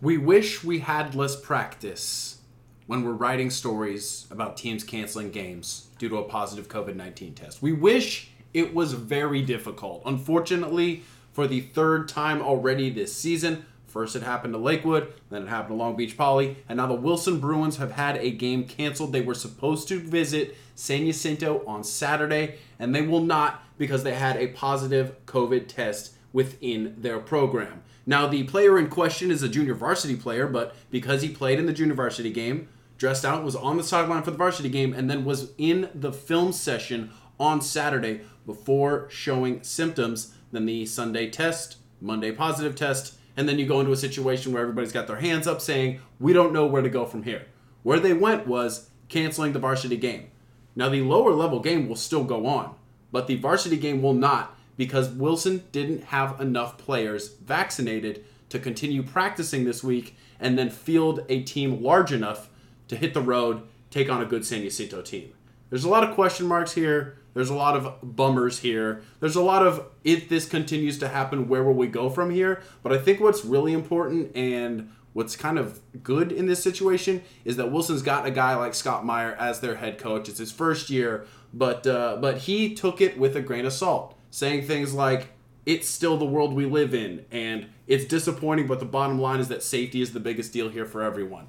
[0.00, 2.38] We wish we had less practice
[2.86, 7.62] when we're writing stories about teams canceling games due to a positive COVID 19 test.
[7.62, 10.02] We wish it was very difficult.
[10.06, 11.02] Unfortunately,
[11.34, 15.76] for the third time already this season, first it happened to Lakewood, then it happened
[15.76, 19.12] to Long Beach Poly, and now the Wilson Bruins have had a game canceled.
[19.12, 24.14] They were supposed to visit San Jacinto on Saturday, and they will not because they
[24.14, 27.82] had a positive COVID test within their program.
[28.06, 31.66] Now, the player in question is a junior varsity player, but because he played in
[31.66, 35.10] the junior varsity game, dressed out, was on the sideline for the varsity game, and
[35.10, 41.76] then was in the film session on Saturday before showing symptoms, then the Sunday test,
[42.00, 45.46] Monday positive test, and then you go into a situation where everybody's got their hands
[45.46, 47.46] up saying, We don't know where to go from here.
[47.82, 50.30] Where they went was canceling the varsity game.
[50.76, 52.74] Now, the lower level game will still go on,
[53.12, 59.02] but the varsity game will not because Wilson didn't have enough players vaccinated to continue
[59.02, 62.48] practicing this week and then field a team large enough
[62.88, 65.32] to hit the road, take on a good San Jacinto team.
[65.70, 67.18] There's a lot of question marks here.
[67.34, 69.02] There's a lot of bummers here.
[69.20, 72.62] There's a lot of if this continues to happen, where will we go from here?
[72.82, 77.56] But I think what's really important and what's kind of good in this situation is
[77.56, 80.28] that Wilson's got a guy like Scott Meyer as their head coach.
[80.28, 84.16] It's his first year, but uh, but he took it with a grain of salt.
[84.34, 85.28] saying things like,
[85.64, 89.48] it's still the world we live in, and it's disappointing, but the bottom line is
[89.48, 91.46] that safety is the biggest deal here for everyone.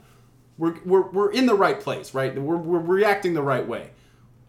[0.57, 2.39] We're, we're, we're in the right place, right?
[2.39, 3.89] We're, we're reacting the right way.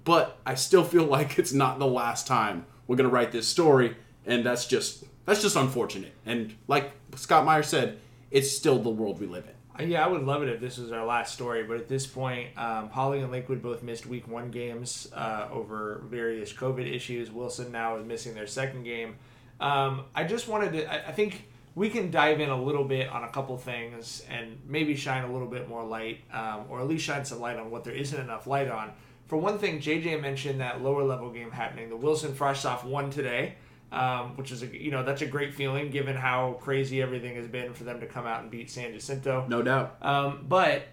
[0.07, 3.47] But I still feel like it's not the last time we're going to write this
[3.47, 6.13] story, and that's just that's just unfortunate.
[6.25, 7.99] And like Scott Meyer said,
[8.31, 9.53] it's still the world we live in.
[9.79, 12.49] Yeah, I would love it if this was our last story, but at this point,
[12.57, 17.31] um, Poly and Lakewood both missed week one games uh, over various COVID issues.
[17.31, 19.17] Wilson now is missing their second game.
[19.61, 23.11] Um, I just wanted to, I, I think we can dive in a little bit
[23.11, 26.89] on a couple things and maybe shine a little bit more light, um, or at
[26.89, 28.93] least shine some light on what there isn't enough light on.
[29.27, 31.89] For one thing, JJ mentioned that lower level game happening.
[31.89, 33.57] The Wilson Frosh-Soph won today
[33.93, 37.47] um, which is a you know that's a great feeling given how crazy everything has
[37.47, 39.47] been for them to come out and beat San Jacinto.
[39.49, 39.97] No doubt.
[40.03, 40.85] Um, but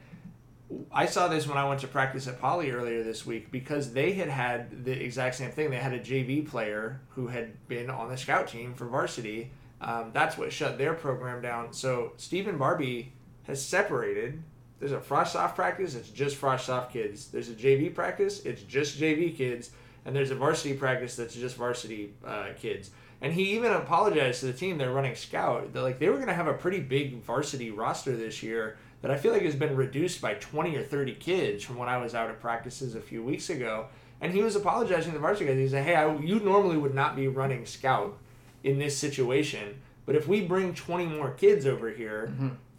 [0.91, 4.13] I saw this when I went to practice at Poly earlier this week because they
[4.13, 5.69] had had the exact same thing.
[5.69, 9.51] They had a JV player who had been on the scout team for varsity.
[9.81, 11.73] Um, that's what shut their program down.
[11.73, 13.07] So Stephen Barbee
[13.43, 14.41] has separated.
[14.83, 15.95] There's a frosh-soph practice.
[15.95, 17.29] It's just frosh-soph kids.
[17.29, 18.41] There's a JV practice.
[18.45, 19.71] It's just JV kids.
[20.03, 22.91] And there's a varsity practice that's just varsity uh, kids.
[23.21, 25.71] And he even apologized to the team they're running scout.
[25.71, 29.09] That like they were going to have a pretty big varsity roster this year that
[29.09, 32.13] I feel like has been reduced by 20 or 30 kids from when I was
[32.13, 33.85] out at practices a few weeks ago.
[34.19, 35.57] And he was apologizing to the varsity guys.
[35.57, 38.17] He said, "Hey, I, you normally would not be running scout
[38.65, 42.33] in this situation, but if we bring 20 more kids over here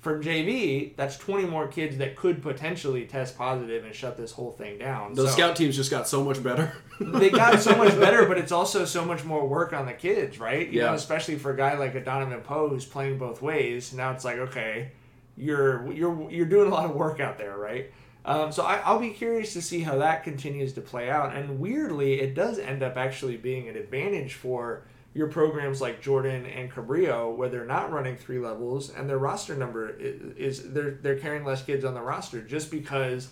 [0.05, 4.53] from JV, that's 20 more kids that could potentially test positive and shut this whole
[4.53, 6.73] thing down." Those So- scout teams just got so much better.
[7.01, 10.39] they got so much better, but it's also so much more work on the kids,
[10.39, 10.69] right?
[10.69, 10.87] You Yeah.
[10.89, 13.93] know, especially for a guy like a Donovan Poe who's playing both ways.
[13.93, 14.93] Now it's like, okay,
[15.37, 17.91] you're you're you're doing a lot of work out there, right?
[18.27, 21.35] Um, so I, I'll be curious to see how that continues to play out.
[21.37, 26.45] And weirdly, it does end up actually being an advantage for your programs like Jordan
[26.45, 30.99] and Cabrillo, where they're not running three levels and their roster number is, is they're
[31.03, 33.29] they're carrying less kids on the roster just because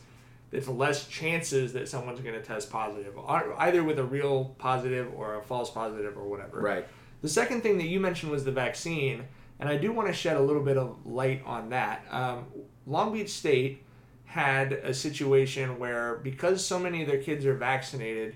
[0.53, 5.37] it's less chances that someone's going to test positive, either with a real positive or
[5.37, 6.61] a false positive or whatever.
[6.61, 6.87] right.
[7.23, 9.25] The second thing that you mentioned was the vaccine,
[9.61, 12.05] and I do want to shed a little bit of light on that.
[12.11, 12.47] Um,
[12.85, 13.85] Long Beach State
[14.25, 18.35] had a situation where because so many of their kids are vaccinated,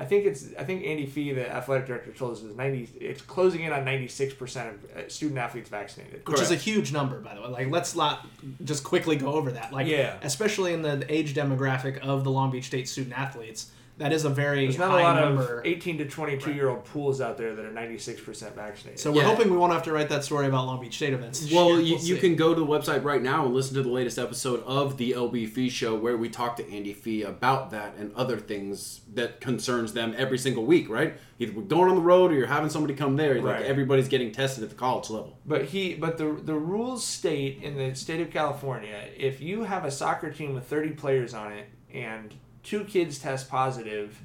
[0.00, 2.88] I think it's I think Andy Fee, the athletic director, told us it was ninety.
[3.00, 6.22] It's closing in on ninety six percent of uh, student athletes vaccinated.
[6.28, 8.24] which is a huge number by the way like let's not
[8.64, 10.16] just quickly go over that like Yeah.
[10.22, 14.30] especially in the age demographic of the long beach state student athletes that is a
[14.30, 17.20] very There's not high a lot number of eighteen to twenty two year old pools
[17.20, 19.00] out there that are ninety six percent vaccinated.
[19.00, 19.28] so we're Yeah.
[19.28, 21.74] hoping we won't have to write that story about long beach state events Well, you,
[21.96, 22.18] We'll you see.
[22.18, 25.12] can go to the website right now and listen to the latest episode of the
[25.12, 29.40] LB Fee Show where we talk to Andy Fee about that and other things that
[29.40, 31.14] concerns them every single week, right?
[31.40, 33.34] Either we're going on the road or you're having somebody come there.
[33.36, 33.64] Like Right.
[33.66, 35.38] everybody's getting tested at the college level.
[35.46, 39.84] But he, but the the rules state in the state of California, if you have
[39.84, 44.20] a soccer team with thirty players on it and two kids test positive,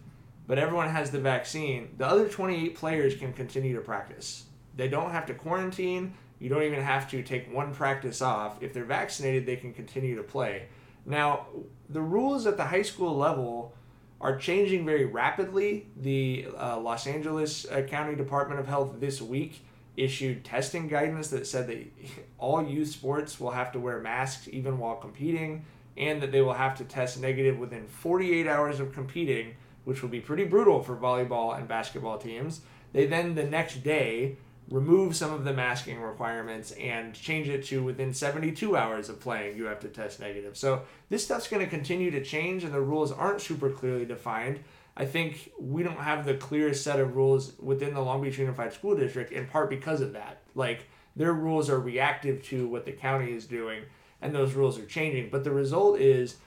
[0.48, 4.46] but everyone has the vaccine, the other twenty eight players can continue to practice.
[4.76, 6.14] They don't have to quarantine.
[6.40, 8.62] You don't even have to take one practice off.
[8.62, 10.68] If they're vaccinated, they can continue to play.
[11.06, 11.48] Now,
[11.90, 13.74] the rules at the high school level
[14.20, 15.88] are changing very rapidly.
[15.98, 19.66] The uh, Los Angeles uh, County Department of Health this week
[19.96, 21.86] issued testing guidance that said that
[22.38, 25.66] all youth sports will have to wear masks even while competing,
[25.98, 30.10] and that they will have to test negative within 48 hours of competing, which will
[30.10, 32.62] be pretty brutal for volleyball and basketball teams.
[32.94, 34.38] They then, the next day,
[34.70, 39.58] remove some of the masking requirements and change it to within 72 hours of playing
[39.58, 40.58] you have to test negative.
[40.58, 44.62] So this stuff's going to continue to change and the rules aren't super clearly defined.
[44.96, 48.74] I think we don't have the clearest set of rules within the long beach unified
[48.74, 50.42] school district in part because of that.
[50.56, 53.84] Like their rules are reactive to what the county is doing
[54.24, 56.38] and those rules are changing but the result is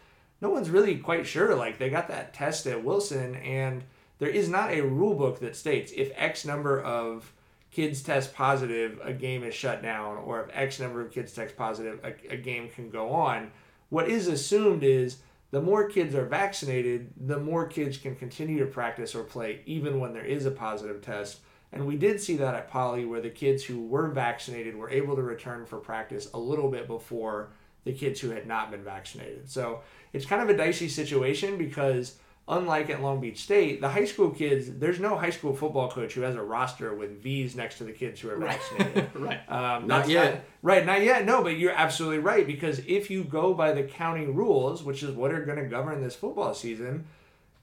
[0.41, 3.85] no one's really quite sure like they got that test at wilson and
[4.19, 7.33] there is not a rule book that states if x number of
[7.77, 11.55] kids test positive, a game is shut down, or if X number of kids test
[11.59, 13.51] positive, a, a game can go on.
[13.91, 15.19] What is assumed is
[15.51, 20.01] the more kids are vaccinated, the more kids can continue to practice or play, even
[20.01, 21.41] when there is a positive test.
[21.71, 25.15] And we did see that at Poly, where the kids who were vaccinated were able
[25.15, 27.51] to return for practice a little bit before
[27.87, 29.49] the kids who had not been vaccinated.
[29.49, 29.81] So
[30.13, 32.17] it's kind of a dicey situation because
[32.49, 36.13] unlike at Long Beach State, the high school kids, there's no high school football coach
[36.15, 39.09] who has a roster with V's next to the kids who are vaccinated.
[39.15, 40.45] right Um, Not yet.
[40.63, 41.25] right, not yet.
[41.25, 45.11] No, but you're absolutely right because if you go by the county rules, which is
[45.11, 47.07] what are going to govern this football season,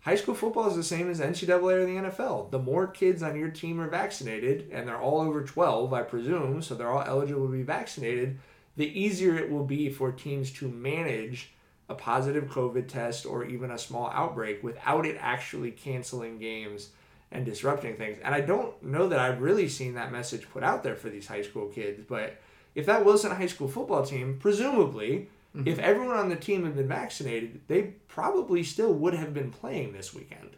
[0.01, 2.51] high school football is the same as NCAA or the NFL.
[2.51, 6.61] The more kids on your team are vaccinated, and they're all over 12, I presume,
[6.61, 8.37] so they're all eligible to be vaccinated,
[8.75, 11.53] the easier it will be for teams to manage
[11.89, 16.89] a positive COVID test or even a small outbreak without it actually canceling games
[17.31, 18.17] and disrupting things.
[18.23, 21.27] And I don't know that I've really seen that message put out there for these
[21.27, 22.39] high school kids, but
[22.75, 25.67] if that Wilson high school football team, presumably, mm-hmm.
[25.67, 29.93] if everyone on the team had been vaccinated, they probably still would have been playing
[29.93, 30.51] this weekend.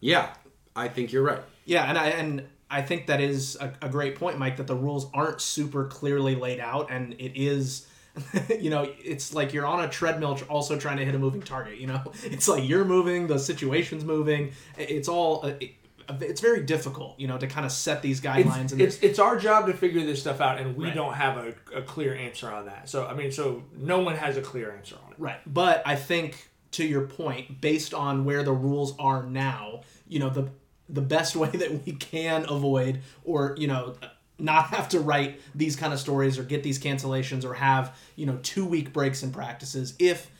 [0.00, 0.34] Yeah,
[0.74, 1.42] I think you're right.
[1.64, 4.56] Yeah, and I and I think that is a, a great point, Mike.
[4.56, 7.86] That the rules aren't super clearly laid out, and it is.
[8.60, 11.78] you know, it's like you're on a treadmill also trying to hit a moving target.
[11.78, 14.52] You know, it's like you're moving, the situation's moving.
[14.76, 15.44] It's all.
[15.44, 15.74] Uh, it,
[16.20, 18.64] it's very difficult, you know, to kind of set these guidelines.
[18.64, 20.94] It's, and it's, it's our job to figure this stuff out, and we right.
[20.94, 22.88] don't have a, a clear answer on that.
[22.88, 25.18] So I mean, so no one has a clear answer on it.
[25.18, 30.18] Right, but I think to your point, based on where the rules are now, you
[30.18, 30.50] know, the
[30.92, 33.94] the best way that we can avoid or you know
[34.38, 38.26] not have to write these kind of stories or get these cancellations or have you
[38.26, 40.30] know two week breaks in practices if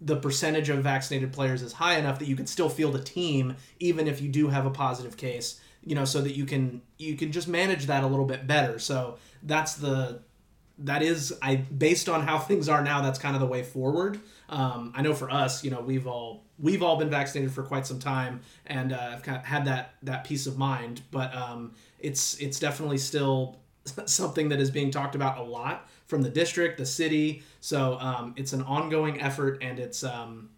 [0.00, 3.56] the percentage of vaccinated players is high enough that you can still field a team
[3.78, 7.16] even if you do have a positive case you know so that you can you
[7.16, 8.78] can just manage that a little bit better.
[8.78, 10.20] So that's the
[10.78, 14.18] that is i based on how things are now that's kind of the way forward
[14.52, 17.86] um, i know for us you know we've all we've all been vaccinated for quite
[17.86, 21.72] some time and uh, i've kind of had that that peace of mind but um,
[21.98, 23.58] it's it's definitely still
[24.06, 27.42] something that is being talked about a lot from the district, the city.
[27.60, 30.50] So um, it's an ongoing effort, and it's um,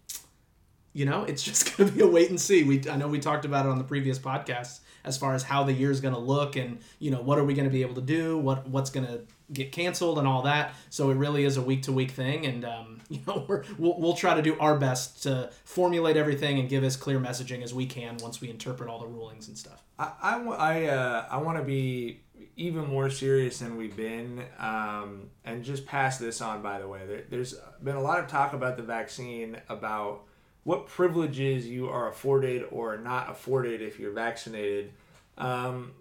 [0.93, 2.63] you know it's just going to be a wait and see.
[2.63, 5.63] We I know we talked about it on the previous podcast as far as how
[5.63, 7.81] the year is going to look, and you know what are we going to be
[7.81, 10.73] able to do, what what's going to get canceled, and all that.
[10.89, 13.99] So it really is a week to week thing, and um, you know we're, we'll
[13.99, 17.73] we'll try to do our best to formulate everything and give as clear messaging as
[17.73, 19.83] we can once we interpret all the rulings and stuff.
[19.97, 22.21] I I, I, uh, I want to be
[22.57, 24.43] even more serious than we've been.
[24.59, 27.01] Um, and just pass this on, by the way.
[27.05, 30.23] There, there's been a lot of talk about the vaccine, about
[30.63, 34.93] what privileges you are afforded or not afforded if you're vaccinated.
[35.37, 35.91] Um,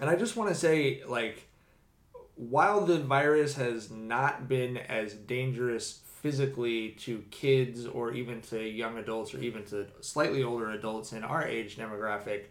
[0.00, 1.46] and I just want to say, like,
[2.36, 8.98] while the virus has not been as dangerous physically to kids or even to young
[8.98, 12.44] adults or even to slightly older adults in our age demographic,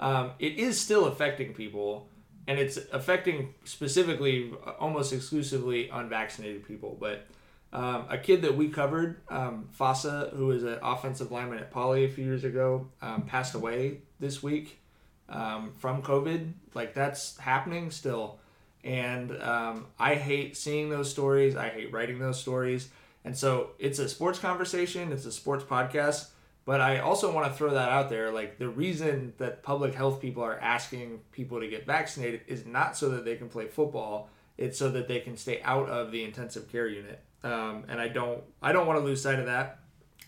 [0.00, 2.08] um, it is still affecting people
[2.46, 6.96] and it's affecting specifically almost exclusively unvaccinated people.
[6.98, 7.26] But
[7.72, 12.08] um, a kid that we covered, um, who was an offensive lineman at Poly a
[12.08, 14.80] few years ago, um, passed away this week
[15.28, 16.52] um, from COVID.
[16.74, 18.40] Like that's happening still,
[18.84, 21.56] and um, I hate seeing those stories.
[21.56, 22.88] I hate writing those stories.
[23.24, 25.12] And so it's a sports conversation.
[25.12, 26.28] It's a sports podcast.
[26.64, 28.30] But I also want to throw that out there.
[28.30, 32.96] Like the reason that public health people are asking people to get vaccinated is not
[32.96, 34.28] so that they can play football.
[34.58, 37.20] It's so that they can stay out of the intensive care unit.
[37.42, 39.80] Um, and I don't, I don't want to lose sight of that.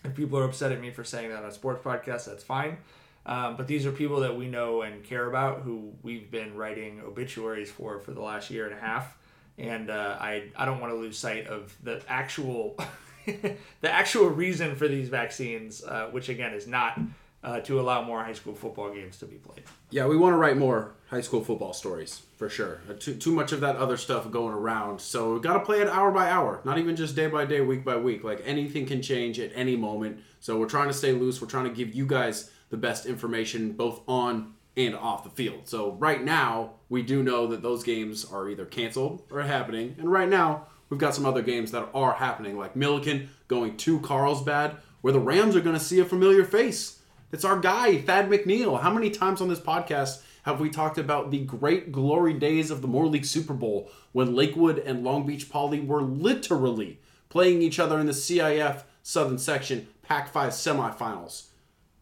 [0.03, 2.77] If people are upset at me for saying that on a sports podcast, that's fine.
[3.25, 7.01] Um, but these are people that we know and care about, who we've been writing
[7.01, 9.17] obituaries for for the last year and a half.
[9.57, 12.77] And uh, I, I don't want to lose sight of the actual
[13.25, 16.99] the actual reason for these vaccines, uh, which again is not
[17.45, 19.63] uh, to allow more high school football games to be played.
[19.91, 22.81] Yeah, we want to write more high school football stories for sure.
[22.89, 24.99] Uh, too, too much of that other stuff going around.
[24.99, 27.61] So we've got to play it hour by hour, not even just day by day,
[27.61, 28.23] week by week.
[28.23, 30.21] Like anything can change at any moment.
[30.39, 31.39] So we're trying to stay loose.
[31.39, 35.61] We're trying to give you guys the best information both on and off the field.
[35.69, 39.95] So right now, we do know that those games are either canceled or happening.
[39.97, 43.99] And right now, We've got some other games that are happening, like Millikan going to
[43.99, 46.99] Carlsbad, where the Rams are going to see a familiar face.
[47.31, 48.79] It's our guy, Thad McNeil.
[48.81, 52.81] How many times on this podcast have we talked about the great glory days of
[52.81, 57.79] the Moore League Super Bowl when Lakewood and Long Beach Poly were literally playing each
[57.79, 61.47] other in the CIF Southern Section Pac 5 semifinals?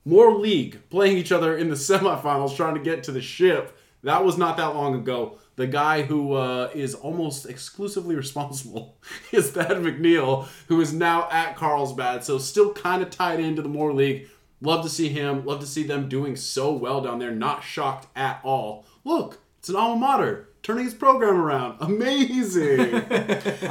[0.05, 3.77] Moore League playing each other in the semifinals trying to get to the ship.
[4.03, 8.97] That was not that long ago the guy who uh, is almost exclusively responsible
[9.31, 13.69] is Thad McNeil, who is now at Carlsbad, so still kind of tied into the
[13.69, 14.29] Moore League.
[14.61, 15.45] Love to see him.
[15.45, 17.31] Love to see them doing so well down there.
[17.31, 18.85] Not shocked at all.
[19.03, 21.75] Look, it's an alma mater turning his program around.
[21.81, 22.91] Amazing.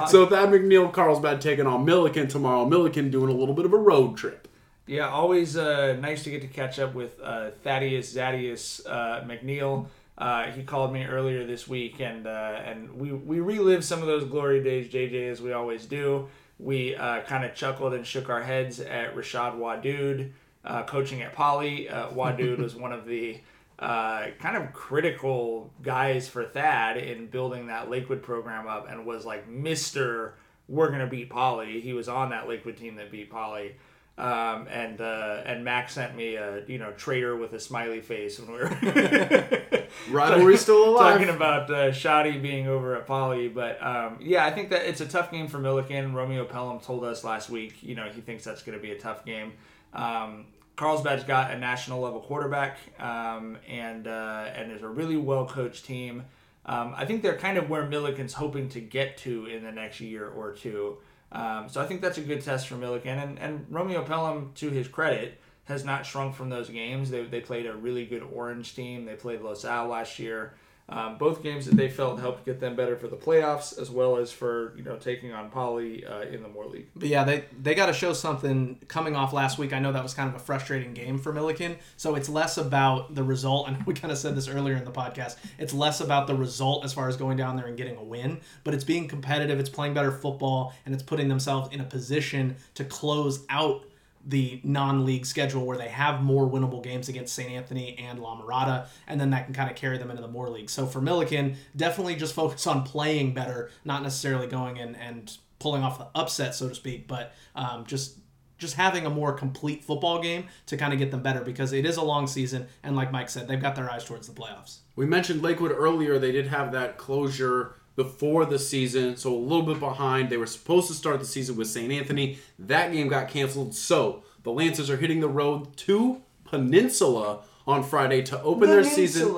[0.09, 2.67] so Thad McNeil, Carlsbad taking on Millikan tomorrow.
[2.69, 4.49] Millikan doing a little bit of a road trip.
[4.87, 9.87] Yeah, always uh, nice to get to catch up with uh, Thaddeus Zadius uh, McNeil.
[10.19, 14.07] Uh, he called me earlier this week, and uh, and we we relived some of
[14.07, 16.29] those glory days, JJ, as we always do.
[16.59, 20.33] We uh, kind of chuckled and shook our heads at Rashad Wadood,
[20.65, 21.89] uh, coaching at Poly.
[21.91, 23.39] Wadud was one of the
[23.79, 29.49] kind of critical guys for Thad in building that Lakewood program up and was like
[29.49, 30.35] Mister.
[30.69, 31.81] We're gonna beat Poly.
[31.81, 33.77] He was on that Lakewood team that beat Poly.
[34.19, 38.39] Um, and uh, and Max sent me a you know traitor with a smiley face
[38.39, 38.69] when we were
[40.11, 41.19] Rivalry still alive.
[41.19, 43.49] talking about uh, Shoddy being over at Poly.
[43.49, 46.13] But um, yeah, I think that it's a tough game for Millikan.
[46.13, 48.99] Romeo Pelham told us last week, you know, he thinks that's going to be a
[48.99, 49.53] tough game.
[49.95, 50.45] Um,
[50.77, 55.85] Carlsbad's got a national level quarterback, um, and uh, and there's a really well coached
[55.87, 56.25] team.
[56.65, 60.01] Um, I think they're kind of where Millikan's hoping to get to in the next
[60.01, 60.99] year or two.
[61.33, 63.23] Um, so I think that's a good test for Millikan.
[63.23, 67.11] And, and Romeo Pelham, to his credit, has not shrunk from those games.
[67.11, 69.07] They, they played a really good Orange team.
[69.07, 70.55] They played Los Al last year.
[70.93, 74.19] Um, both games that they felt helped get them better for the playoffs, as well
[74.19, 76.89] as for you know taking on Poly uh, in the Moore League.
[76.95, 79.73] But yeah, they they got to show something coming off last week.
[79.73, 81.77] I know that was kind of a frustrating game for Millikan.
[81.97, 83.69] So it's less about the result.
[83.73, 85.37] And we kind of said this earlier in the podcast.
[85.59, 88.41] It's less about the result as far as going down there and getting a win,
[88.65, 89.59] but it's being competitive.
[89.61, 93.85] It's playing better football, and it's putting themselves in a position to close out
[94.25, 97.51] the non-league schedule where they have more winnable games against St.
[97.51, 100.49] Anthony and La Mirada, and then that can kind of carry them into the Moore
[100.49, 100.71] League.
[100.71, 105.83] So for Millikan, definitely just focus on playing better, not necessarily going in and pulling
[105.83, 108.19] off the upset, so to speak, but um, just
[108.59, 111.85] just having a more complete football game to kind of get them better because it
[111.85, 114.79] is a long season, and like Mike said, they've got their eyes towards the playoffs.
[114.95, 116.19] We mentioned Lakewood earlier.
[116.21, 120.31] They did have that closure before the season, so a little bit behind.
[120.31, 121.93] They were supposed to start the season with St.
[121.93, 122.39] Anthony.
[122.59, 128.23] That game got canceled, so the Lancers are hitting the road to Peninsula on Friday
[128.23, 129.37] to open their season.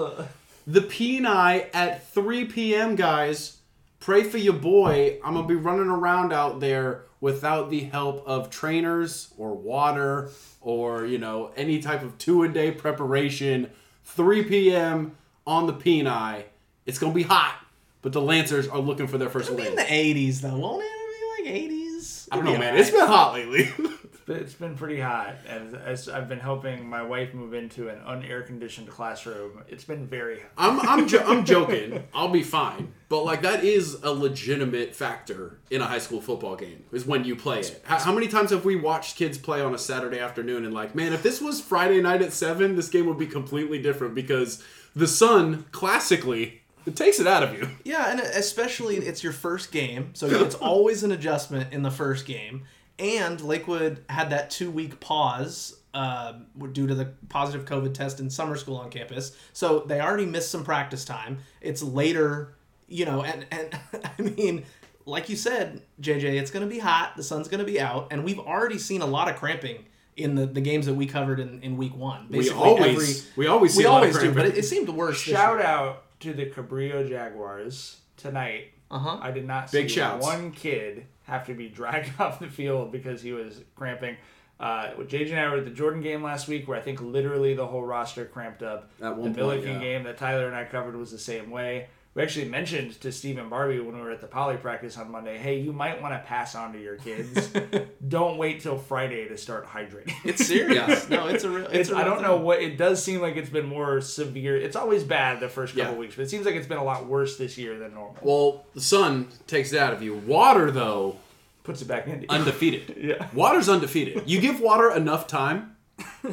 [0.66, 3.58] The P&I at 3 p.m., guys.
[4.00, 5.18] Pray for your boy.
[5.24, 10.30] I'm going to be running around out there without the help of trainers or water
[10.60, 13.70] or, you know, any type of two-a-day preparation.
[14.04, 15.16] 3 p.m.
[15.46, 16.44] on the P&I.
[16.84, 17.58] It's going to be hot,
[18.04, 20.84] but the Lancers are looking for their first It'll be in the 80s, though, won't
[20.84, 20.86] it?
[20.86, 22.28] It'll be like 80s.
[22.30, 22.62] I don't know, man.
[22.62, 22.78] alright.
[22.80, 23.72] It's been hot lately.
[24.26, 28.46] It's been pretty hot, and as I've been helping my wife move into an unair
[28.46, 30.50] conditioned classroom, it's been very hot.
[30.56, 32.02] I'm I'm jo- I'm joking.
[32.14, 32.94] I'll be fine.
[33.10, 37.24] But like that is a legitimate factor in a high school football game is when
[37.26, 37.82] you play it.
[37.84, 40.94] How, how many times have we watched kids play on a Saturday afternoon and like,
[40.94, 44.64] man, if this was Friday night at seven, this game would be completely different because
[44.96, 47.68] the sun classically it takes it out of you.
[47.84, 52.26] Yeah, and especially it's your first game, so it's always an adjustment in the first
[52.26, 52.64] game.
[52.98, 56.34] And Lakewood had that two week pause uh,
[56.72, 60.50] due to the positive COVID test in summer school on campus, so they already missed
[60.50, 61.38] some practice time.
[61.60, 62.54] It's later,
[62.88, 63.78] you know, and and
[64.18, 64.64] I mean.
[65.06, 67.14] Like you said, JJ, it's going to be hot.
[67.14, 69.84] The sun's going to be out, and we've already seen a lot of cramping
[70.16, 72.26] in the, the games that we covered in, in week one.
[72.30, 74.64] We Basically, always we always see we a lot of always do, but it, it
[74.64, 75.20] seemed worse.
[75.20, 78.72] Shout out to the Cabrillo Jaguars tonight.
[78.90, 79.18] Uh huh.
[79.20, 80.24] I did not Big see shouts.
[80.24, 84.16] one kid have to be dragged off the field because he was cramping.
[84.60, 87.54] Uh, JJ and I were at the Jordan game last week, where I think literally
[87.54, 88.90] the whole roster cramped up.
[89.02, 89.80] At one the point, Millikan yeah.
[89.80, 91.88] game that Tyler and I covered was the same way.
[92.14, 95.36] We actually mentioned to Stephen Barbee when we were at the poly practice on Monday,
[95.36, 97.50] hey, you might want to pass on to your kids.
[98.08, 100.14] Don't wait till Friday to start hydrating.
[100.24, 101.08] It's serious.
[101.10, 101.64] no, it's a real.
[101.66, 102.26] It's, It's, a I real don't thing.
[102.28, 104.56] know what it does seem like it's been more severe.
[104.56, 105.98] It's always bad the first couple Yeah.
[105.98, 108.16] weeks, but it seems like it's been a lot worse this year than normal.
[108.22, 110.14] well, the sun takes it out of you.
[110.14, 111.16] Water though,
[111.64, 112.26] Puts it back in.
[112.28, 112.94] undefeated.
[112.96, 113.26] yeah.
[113.32, 114.22] Water's undefeated.
[114.30, 115.74] You give water enough time,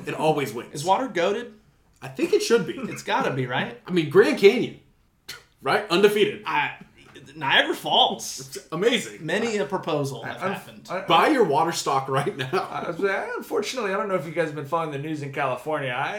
[0.05, 0.75] it always wins.
[0.75, 1.53] Is water goaded?
[2.03, 2.73] I think it should be.
[2.73, 3.79] It's got to be right.
[3.87, 4.80] I mean, Grand Canyon,
[5.61, 5.87] right?
[5.89, 6.43] Undefeated.
[6.45, 6.71] I,
[7.35, 8.57] Niagara Falls.
[8.73, 9.25] Amazing.
[9.25, 10.87] Many a proposal have Un- happened.
[10.89, 12.49] un- Buy your water stock right now.
[12.51, 15.93] I unfortunately, I don't know if you guys have been following the news in California.
[15.95, 16.15] I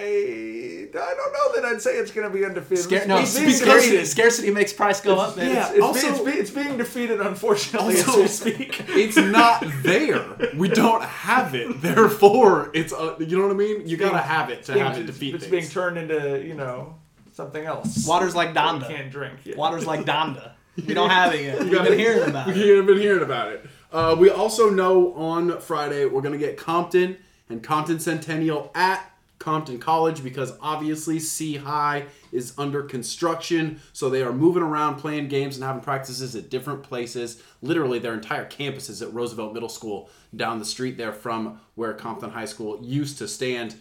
[0.95, 2.84] I don't know that I'd say it's going to be undefeated.
[2.84, 5.36] Scar- no, it's being scarcity, scarcity makes price go up.
[5.36, 5.51] Man.
[5.55, 5.70] yeah.
[5.72, 8.84] It's, Also- being, it's, being, it's being defeated, unfortunately, Also- as we speak.
[8.88, 10.24] It's not there.
[10.57, 11.80] We don't have it.
[11.82, 13.86] Therefore, it's uh, you know what I mean.
[13.86, 15.47] You gotta have it to have it it's, it's things.
[15.49, 16.95] being turned into you know
[17.33, 18.07] something else.
[18.07, 18.89] Water's like that we Donda.
[18.89, 19.39] can't drink.
[19.45, 19.57] Yeah.
[19.57, 20.53] Water's like Donda.
[20.76, 21.61] We don't have it yet.
[21.61, 22.57] We've gotta- been hearing about it.
[22.57, 23.66] You've been hearing about it.
[23.93, 27.18] Uh, we also know on Friday we're gonna get Compton
[27.51, 29.09] and Compton Centennial at
[29.39, 35.28] Compton College because obviously C High is under construction, so they are moving around, playing
[35.28, 37.43] games, and having practices at different places.
[37.61, 41.93] Literally, their entire campus is at Roosevelt Middle School down the street there from where
[41.93, 43.74] Compton High School used to stand.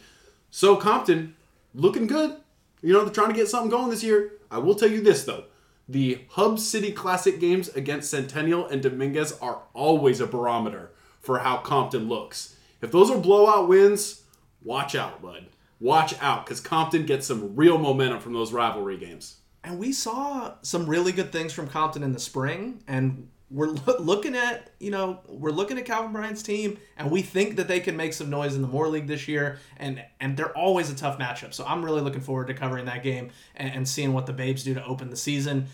[0.50, 1.36] So Compton,
[1.76, 2.36] looking good.
[2.82, 4.34] You know, they're trying to get something going this year.
[4.50, 5.46] I will tell you this though.
[5.88, 11.58] The Hub City Classic games against Centennial and Dominguez are always a barometer for how
[11.58, 12.56] Compton looks.
[12.82, 14.24] If those are blowout wins,
[14.64, 15.48] watch out, bud.
[15.80, 19.38] Watch out, because Compton gets some real momentum from those rivalry games.
[19.64, 23.98] And we saw some really good things from Compton in the spring, and we're lo-
[24.00, 27.80] looking at you know we're looking at Calvin Bryant's team, and we think that they
[27.80, 30.96] can make some noise in the Moore League this year, and and they're always a
[30.96, 31.54] tough matchup.
[31.54, 34.64] So I'm really looking forward to covering that game and, and seeing what the Babes
[34.64, 35.68] do to open the season.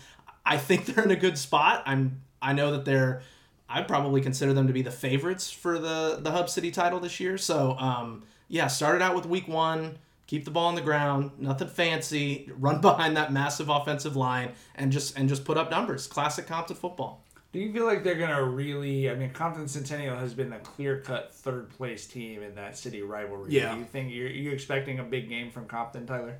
[0.44, 1.82] I think they're in a good spot.
[1.86, 3.22] I'm I know that they're
[3.68, 7.20] I'd probably consider them to be the favorites for the the Hub City title this
[7.20, 7.38] year.
[7.38, 9.98] So um, yeah, started out with week one
[10.28, 14.92] keep the ball on the ground, nothing fancy, run behind that massive offensive line, and
[14.92, 16.06] just and just put up numbers.
[16.06, 17.24] Classic Compton football.
[17.52, 19.10] Do you feel like they're gonna really?
[19.10, 23.52] I mean, Compton Centennial has been the clear-cut third place team in that city rivalry.
[23.52, 23.72] Yeah.
[23.72, 26.38] Do you think you're you expecting a big game from Compton, Tyler?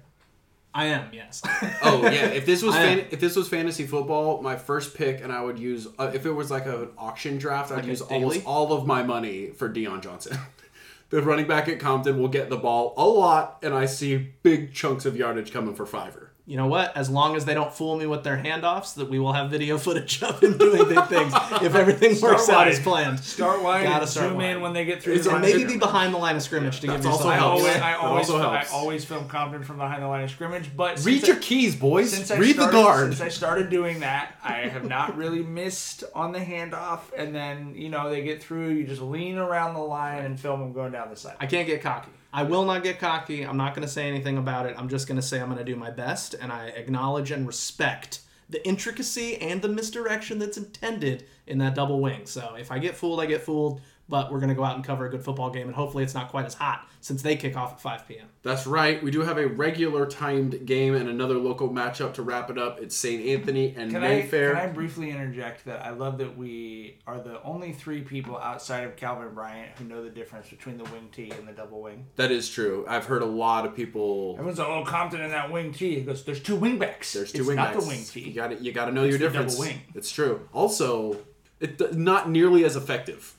[0.74, 1.42] I am, yes.
[1.82, 5.32] Oh yeah, if this was fan- if this was fantasy football, my first pick, and
[5.32, 8.14] I would use uh, if it was like an auction draft, I'd Like use daily?
[8.22, 10.36] almost all of my money for Deion Johnson.
[11.10, 14.74] the running back at Compton will get the ball a lot, and I see big
[14.74, 16.27] chunks of yardage coming for Fiverr.
[16.48, 16.96] You know what?
[16.96, 19.76] As long as they don't fool me with their handoffs, that we will have video
[19.76, 21.32] footage of him doing big things
[21.62, 23.20] if everything Start works out as planned.
[23.20, 24.62] Start wide Gotta start zoom in wide.
[24.62, 25.12] when they get through.
[25.14, 25.42] It's the line.
[25.42, 27.60] Maybe be behind the line of scrimmage to give that's yourself also I helps.
[27.60, 27.84] always, helps.
[27.84, 30.74] I always, also I always film Compton from behind the line of scrimmage.
[30.74, 32.12] But Read your I- keys, boys.
[32.14, 33.08] Since Read started, the guard.
[33.10, 37.00] Since I started doing that, I have not really missed on the handoff.
[37.14, 38.70] And then you know they get through.
[38.70, 41.36] You just lean around the line and film them going down the side.
[41.40, 42.10] I can't get cocky.
[42.32, 43.42] I will not get cocky.
[43.42, 44.74] I'm not going to say anything about it.
[44.78, 47.46] I'm just going to say I'm going to do my best, and I acknowledge and
[47.46, 48.20] respect
[48.50, 52.26] the intricacy and the misdirection that's intended in that double wing.
[52.26, 53.80] So if I get fooled, I get fooled.
[54.10, 56.14] But we're going to go out and cover a good football game, and hopefully it's
[56.14, 58.26] not quite as hot since they kick off at 5 p.m.
[58.42, 59.02] That's right.
[59.02, 62.80] We do have a regular timed game and another local matchup to wrap it up.
[62.80, 63.24] It's St.
[63.26, 64.54] Anthony and Can I, Mayfair.
[64.54, 68.84] can I briefly interject that I love that we are the only three people outside
[68.84, 72.06] of Calvin Bryant who know the difference between the wing tee and the double wing.
[72.16, 72.86] That is true.
[72.88, 74.36] I've heard a lot of people.
[74.38, 77.12] Everyone's like, "Oh, Compton in that wing tee." He goes, "There's two wing backs.
[77.12, 77.84] There's two it's wing not backs.
[77.84, 79.54] the wing You tee." got to You got to know It's your the difference.
[79.56, 79.82] double wing.
[79.94, 80.48] It's true.
[80.54, 81.18] Also,
[81.60, 83.34] it's not nearly as effective.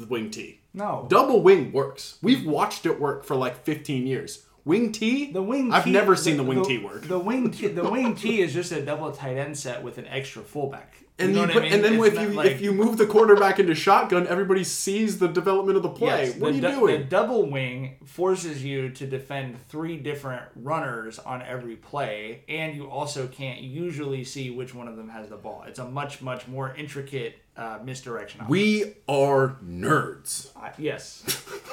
[0.00, 0.60] The wing T.
[0.72, 2.16] No, Double wing works.
[2.22, 4.46] We've watched it work for like 15 years.
[4.64, 5.30] Wing T.
[5.32, 5.72] the wing.
[5.72, 7.02] I've tee- never seen the wing T work.
[7.02, 10.06] The wing tee, the wing tee is just a double tight end set with an
[10.06, 10.94] extra fullback.
[11.22, 11.72] And, know you put, I mean?
[11.74, 15.18] and then It's if you like- if you move the quarterback into shotgun, everybody sees
[15.18, 16.26] the development of the play.
[16.26, 16.98] Yes, what the, are you du- doing?
[17.00, 22.88] The double wing forces you to defend three different runners on every play, and you
[22.90, 25.64] also can't usually see which one of them has the ball.
[25.66, 28.40] It's a much, much more intricate uh, misdirection.
[28.42, 28.50] option.
[28.50, 30.50] we are nerds.
[30.56, 31.22] Uh, yes,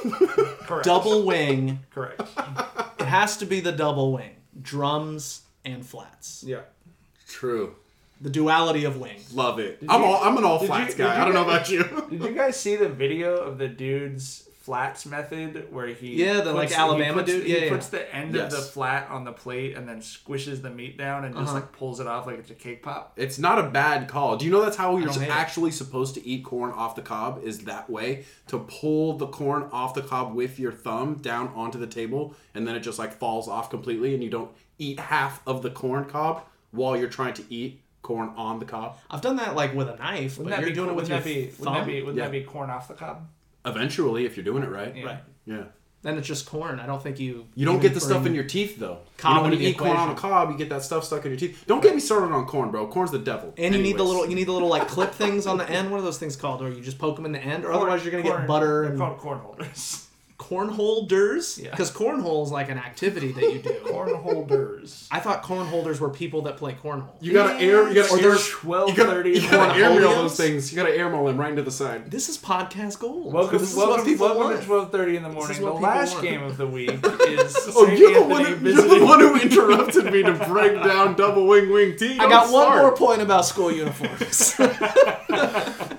[0.65, 0.83] correct.
[0.85, 1.79] Double wing.
[1.91, 2.21] correct.
[2.99, 4.31] It has to be the double wing.
[4.61, 6.43] Drums and flats.
[6.45, 6.61] Yeah.
[7.27, 7.75] True.
[8.22, 9.34] The duality of wings.
[9.34, 9.80] Love it.
[9.82, 11.15] Did I'm you- all I'm an all did you- flats did guy.
[11.15, 12.07] you I don't know guys- about you.
[12.18, 16.51] Did you guys see the video of the dude's flats method where he Yeah, the,
[16.51, 17.45] like, puts- Alabama he puts, dude?
[17.45, 17.70] he Yeah, yeah.
[17.70, 18.51] puts the end Yes.
[18.53, 21.53] of the flat on the plate and then squishes the meat down and just Uh-huh.
[21.55, 23.13] like pulls it off like it's a cake pop.
[23.15, 24.36] It's not a bad call.
[24.36, 25.34] Do you know that's how you're don't hate it.
[25.34, 27.39] actually supposed to eat corn off the cob?
[27.45, 31.80] Is that way to pull the corn off the cob with your thumb down onto
[31.80, 35.41] the table, and then it just like falls off completely, and you don't eat half
[35.47, 38.97] of the corn cob while you're trying to eat corn on the cob.
[39.11, 41.09] I've done that like with a knife, Wouldn't but that you're be doing it with
[41.09, 41.73] wouldn't your that be, thumb.
[41.73, 42.23] Wouldn't that be, wouldn't Yeah.
[42.25, 43.27] that be corn off the cob?
[43.65, 44.95] Eventually, if you're doing it right.
[44.95, 45.05] Yeah.
[45.05, 45.17] Right.
[45.45, 45.63] Yeah.
[46.03, 46.79] Then it's just corn.
[46.79, 47.47] I don't think you.
[47.55, 48.99] You don't even get the stuff bring- in your teeth though.
[49.23, 50.29] You know, when into you the eat corn on a equation.
[50.29, 51.63] cob, you get that stuff stuck in your teeth.
[51.67, 52.87] Don't get me started on corn, bro.
[52.87, 53.53] Corn's the devil.
[53.57, 54.07] And you need the Anyways.
[54.09, 55.91] little, you need the little like clip things on the end.
[55.91, 56.61] What are those things called?
[56.61, 58.83] Or you just poke them in the end, or otherwise you're gonna Corn- get butter
[58.83, 60.06] They're and called corn holders.
[60.38, 61.09] Cornhole
[61.57, 61.71] Yeah.
[61.71, 63.73] Because cornhole is like an activity that you do.
[63.85, 65.07] corn holders.
[65.09, 67.09] I thought corn holders were people that play cornhole.
[67.19, 67.88] You gotta air.
[67.89, 68.21] You gotta Or air.
[68.23, 69.31] there's twelve You gotta, thirty.
[69.31, 70.15] you gotta airmail Cornholios?
[70.15, 70.71] those things.
[70.71, 72.11] You gotta airmail them right into the side.
[72.11, 73.33] This is podcast gold.
[73.33, 74.59] Welcome, this is what welcome, people welcome want.
[74.61, 75.51] to twelve thirty in the morning.
[75.51, 76.23] is The what last want.
[76.25, 76.89] game of the week
[77.27, 81.15] is Oh, you're the, one who, you're the one who interrupted me to break down
[81.15, 82.13] double wing wing T.
[82.13, 82.81] I Don't got one start.
[82.83, 84.53] more point about school uniforms.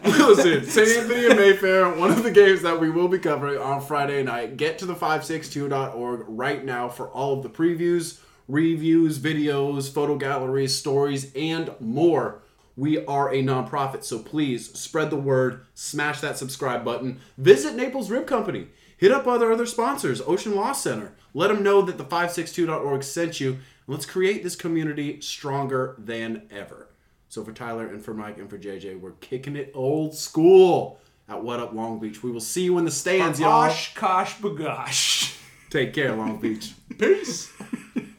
[0.09, 0.89] Listen, St.
[0.89, 4.57] Anthony and Mayfair, one of the games that we will be covering on Friday night.
[4.57, 10.75] Get to the 562.org right now for all of the previews, reviews, videos, photo galleries,
[10.75, 12.43] stories, and more.
[12.77, 18.11] We are a nonprofit, so please spread the word, smash that subscribe button, visit Naples
[18.11, 21.13] Rib Company, hit up other other sponsors, Ocean Law Center.
[21.35, 23.59] Let them know that the 562.org sent you.
[23.87, 26.88] Let's create this community stronger than ever.
[27.29, 30.99] So for Tyler and for Mike and for JJ, we're kicking it old school
[31.29, 32.23] at What Up Long Beach.
[32.23, 33.65] We will see you in the stands, y'all.
[33.65, 35.37] Osh, kosh, bagosh.
[35.69, 36.73] Take care, Long Beach.
[36.99, 37.53] Peace.